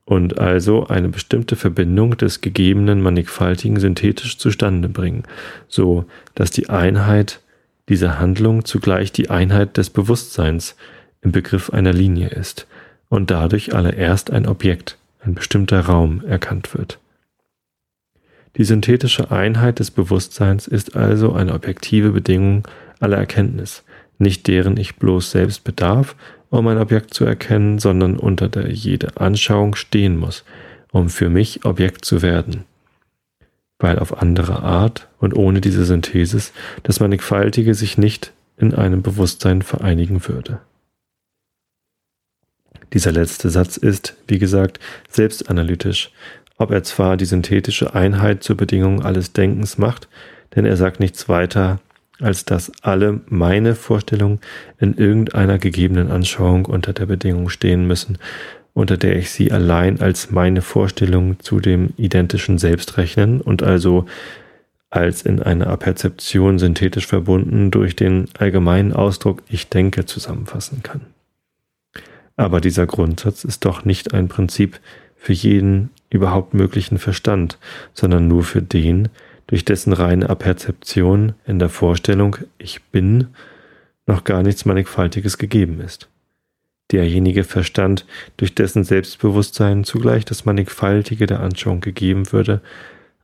und 0.06 0.40
also 0.40 0.88
eine 0.88 1.10
bestimmte 1.10 1.56
Verbindung 1.56 2.18
des 2.18 2.42
gegebenen 2.42 3.02
mannigfaltigen 3.02 3.80
synthetisch 3.80 4.40
zustande 4.40 4.90
bringen, 4.90 5.24
so 5.68 6.06
dass 6.34 6.50
die 6.50 6.68
Einheit 6.70 7.42
dieser 7.90 8.18
Handlung 8.18 8.66
zugleich 8.66 9.12
die 9.12 9.30
Einheit 9.30 9.78
des 9.78 9.92
Bewusstseins 9.92 10.76
im 11.22 11.32
Begriff 11.32 11.70
einer 11.70 11.94
Linie 11.94 12.30
ist 12.30 12.66
und 13.08 13.30
dadurch 13.30 13.76
allererst 13.76 14.32
ein 14.32 14.48
Objekt, 14.48 14.98
ein 15.20 15.36
bestimmter 15.36 15.82
Raum 15.82 16.24
erkannt 16.26 16.74
wird. 16.74 16.98
Die 18.58 18.64
synthetische 18.64 19.30
Einheit 19.30 19.78
des 19.78 19.92
Bewusstseins 19.92 20.68
ist 20.68 20.96
also 20.96 21.34
eine 21.34 21.54
objektive 21.54 22.10
Bedingung 22.10 22.68
aller 23.00 23.18
Erkenntnis, 23.18 23.84
nicht 24.22 24.48
deren 24.48 24.78
ich 24.78 24.96
bloß 24.96 25.32
selbst 25.32 25.64
bedarf, 25.64 26.16
um 26.50 26.68
ein 26.68 26.78
Objekt 26.78 27.14
zu 27.14 27.26
erkennen, 27.26 27.80
sondern 27.80 28.18
unter 28.18 28.50
der 28.50 28.72
jede 28.72 29.18
Anschauung 29.18 29.76
stehen 29.76 30.18
muss, 30.18 30.44
um 30.92 31.10
für 31.10 31.30
mich 31.30 31.66
Objekt 31.66 32.06
zu 32.06 32.22
werden. 32.22 32.66
Weil 33.80 34.00
auf 34.00 34.22
andere 34.22 34.62
Art 34.62 35.08
und 35.20 35.36
ohne 35.36 35.62
diese 35.62 35.86
Synthesis 35.86 36.54
das 36.84 37.00
Mannigfaltige 37.00 37.74
sich 37.74 37.98
nicht 37.98 38.34
in 38.58 38.76
einem 38.76 39.02
Bewusstsein 39.02 39.62
vereinigen 39.62 40.28
würde. 40.28 40.60
Dieser 42.94 43.12
letzte 43.12 43.50
Satz 43.50 43.78
ist, 43.78 44.16
wie 44.28 44.38
gesagt, 44.38 44.80
selbstanalytisch, 45.10 46.12
ob 46.58 46.72
er 46.72 46.84
zwar 46.84 47.18
die 47.18 47.26
synthetische 47.26 47.96
Einheit 47.96 48.44
zur 48.44 48.58
Bedingung 48.58 49.04
alles 49.04 49.34
Denkens 49.34 49.78
macht, 49.78 50.10
denn 50.56 50.66
er 50.66 50.76
sagt 50.76 51.00
nichts 51.00 51.30
weiter 51.30 51.80
als 52.22 52.46
dass 52.46 52.72
alle 52.82 53.22
meine 53.28 53.76
Vorstellungen 53.76 54.40
in 54.80 54.96
irgendeiner 54.96 55.58
gegebenen 55.58 56.12
Anschauung 56.12 56.66
unter 56.66 56.94
der 56.94 57.06
Bedingung 57.06 57.50
stehen 57.50 57.88
müssen, 57.88 58.18
unter 58.74 58.98
der 58.98 59.16
ich 59.18 59.32
sie 59.32 59.52
allein 59.52 60.00
als 60.00 60.32
meine 60.32 60.62
Vorstellung 60.62 61.40
zu 61.40 61.60
dem 61.60 61.94
identischen 61.98 62.58
Selbst 62.58 62.98
rechnen 62.98 63.42
und 63.42 63.64
also 63.64 64.06
als 64.90 65.22
in 65.24 65.42
einer 65.42 65.68
Aperzeption 65.68 66.60
synthetisch 66.60 67.08
verbunden 67.08 67.72
durch 67.72 67.96
den 67.96 68.28
allgemeinen 68.38 68.94
Ausdruck 68.94 69.42
ich 69.50 69.70
denke 69.70 70.06
zusammenfassen 70.06 70.84
kann. 70.84 71.02
Aber 72.36 72.60
dieser 72.60 72.88
Grundsatz 72.88 73.44
ist 73.44 73.66
doch 73.66 73.86
nicht 73.86 74.14
ein 74.14 74.28
Prinzip 74.28 74.80
für 75.16 75.34
jeden 75.34 75.92
überhaupt 76.10 76.54
möglichen 76.54 76.98
Verstand, 76.98 77.58
sondern 77.94 78.28
nur 78.28 78.44
für 78.44 78.62
den, 78.62 79.10
durch 79.52 79.66
dessen 79.66 79.92
reine 79.92 80.30
Aperzeption 80.30 81.34
in 81.46 81.60
der 81.60 81.68
Vorstellung 81.68 82.38
ich 82.58 82.82
bin 82.84 83.28
noch 84.08 84.24
gar 84.24 84.44
nichts 84.44 84.64
Mannigfaltiges 84.64 85.38
gegeben 85.38 85.82
ist. 85.82 86.10
Derjenige 86.92 87.44
Verstand, 87.44 88.06
durch 88.38 88.56
dessen 88.56 88.86
Selbstbewusstsein 88.86 89.84
zugleich 89.84 90.24
das 90.24 90.46
Mannigfaltige 90.46 91.26
der 91.28 91.42
Anschauung 91.42 91.82
gegeben 91.82 92.32
würde, 92.32 92.62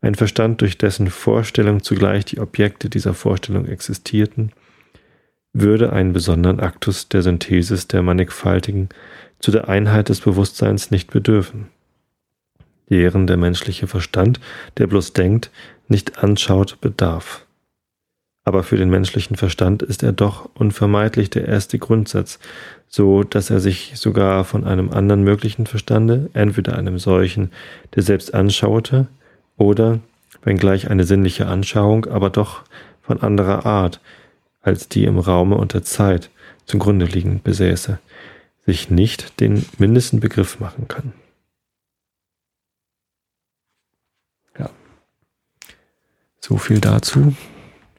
ein 0.01 0.15
Verstand, 0.15 0.59
durch 0.61 0.77
dessen 0.77 1.09
Vorstellung 1.09 1.81
zugleich 1.81 2.25
die 2.25 2.39
Objekte 2.39 2.89
dieser 2.89 3.13
Vorstellung 3.13 3.65
existierten, 3.65 4.51
würde 5.53 5.93
einen 5.93 6.11
besonderen 6.11 6.59
Aktus 6.59 7.07
der 7.07 7.21
Synthesis 7.21 7.87
der 7.87 8.03
Mannigfaltigen 8.03 8.89
zu 9.39 9.51
der 9.51 9.69
Einheit 9.69 10.09
des 10.09 10.19
Bewusstseins 10.19 10.91
nicht 10.91 11.09
bedürfen. 11.09 11.67
Deren 12.89 13.27
der 13.27 13.37
menschliche 13.37 13.87
Verstand, 13.87 14.39
der 14.77 14.87
bloß 14.87 15.13
denkt, 15.13 15.51
nicht 15.87 16.23
anschaut, 16.23 16.79
bedarf. 16.81 17.45
Aber 18.43 18.63
für 18.63 18.77
den 18.77 18.89
menschlichen 18.89 19.35
Verstand 19.35 19.83
ist 19.83 20.03
er 20.03 20.13
doch 20.13 20.49
unvermeidlich 20.53 21.29
der 21.29 21.47
erste 21.47 21.79
Grundsatz, 21.79 22.39
so 22.87 23.23
dass 23.23 23.49
er 23.49 23.59
sich 23.59 23.91
sogar 23.95 24.45
von 24.45 24.63
einem 24.63 24.89
anderen 24.89 25.23
möglichen 25.23 25.65
Verstande, 25.65 26.29
entweder 26.33 26.77
einem 26.77 26.97
solchen, 26.97 27.51
der 27.93 28.03
selbst 28.03 28.33
anschaute, 28.33 29.07
oder, 29.57 29.99
wenngleich 30.43 30.89
eine 30.89 31.03
sinnliche 31.03 31.47
Anschauung, 31.47 32.05
aber 32.05 32.29
doch 32.29 32.61
von 33.01 33.21
anderer 33.21 33.65
Art, 33.65 33.99
als 34.61 34.87
die 34.87 35.03
im 35.03 35.19
Raume 35.19 35.55
und 35.55 35.73
der 35.73 35.83
Zeit 35.83 36.29
zugrunde 36.65 37.05
liegend 37.05 37.43
besäße, 37.43 37.99
sich 38.65 38.89
nicht 38.89 39.41
den 39.41 39.65
mindesten 39.77 40.19
Begriff 40.21 40.59
machen 40.59 40.87
kann. 40.87 41.11
So 46.39 46.57
viel 46.57 46.79
dazu. 46.79 47.35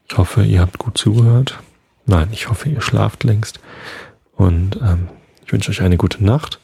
Ich 0.09 0.17
hoffe, 0.17 0.43
ihr 0.43 0.61
habt 0.61 0.77
gut 0.79 0.97
zugehört. 0.97 1.59
Nein, 2.05 2.29
ich 2.31 2.49
hoffe, 2.49 2.69
ihr 2.69 2.81
schlaft 2.81 3.23
längst. 3.23 3.59
Und 4.31 4.79
ähm, 4.81 5.09
ich 5.45 5.53
wünsche 5.53 5.71
euch 5.71 5.81
eine 5.81 5.97
gute 5.97 6.23
Nacht. 6.23 6.59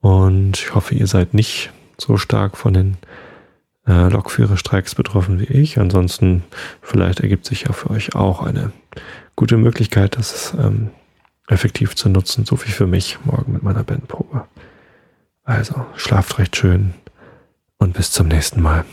Und 0.00 0.58
ich 0.58 0.74
hoffe, 0.74 0.94
ihr 0.94 1.06
seid 1.06 1.34
nicht 1.34 1.70
so 1.96 2.16
stark 2.16 2.56
von 2.56 2.74
den 2.74 2.96
äh, 3.86 4.08
Lokführerstreiks 4.08 4.94
betroffen 4.94 5.38
wie 5.40 5.44
ich. 5.44 5.78
Ansonsten 5.78 6.44
vielleicht 6.82 7.20
ergibt 7.20 7.46
sich 7.46 7.62
ja 7.62 7.72
für 7.72 7.90
euch 7.90 8.14
auch 8.14 8.42
eine 8.42 8.72
gute 9.36 9.56
Möglichkeit, 9.56 10.16
das 10.16 10.54
ähm, 10.58 10.90
effektiv 11.48 11.96
zu 11.96 12.08
nutzen, 12.08 12.44
so 12.44 12.62
wie 12.64 12.70
für 12.70 12.86
mich 12.86 13.18
morgen 13.24 13.52
mit 13.52 13.62
meiner 13.62 13.84
Bandprobe. 13.84 14.46
Also 15.44 15.86
schlaft 15.96 16.38
recht 16.38 16.56
schön 16.56 16.94
und 17.78 17.94
bis 17.94 18.10
zum 18.10 18.28
nächsten 18.28 18.60
Mal. 18.60 18.84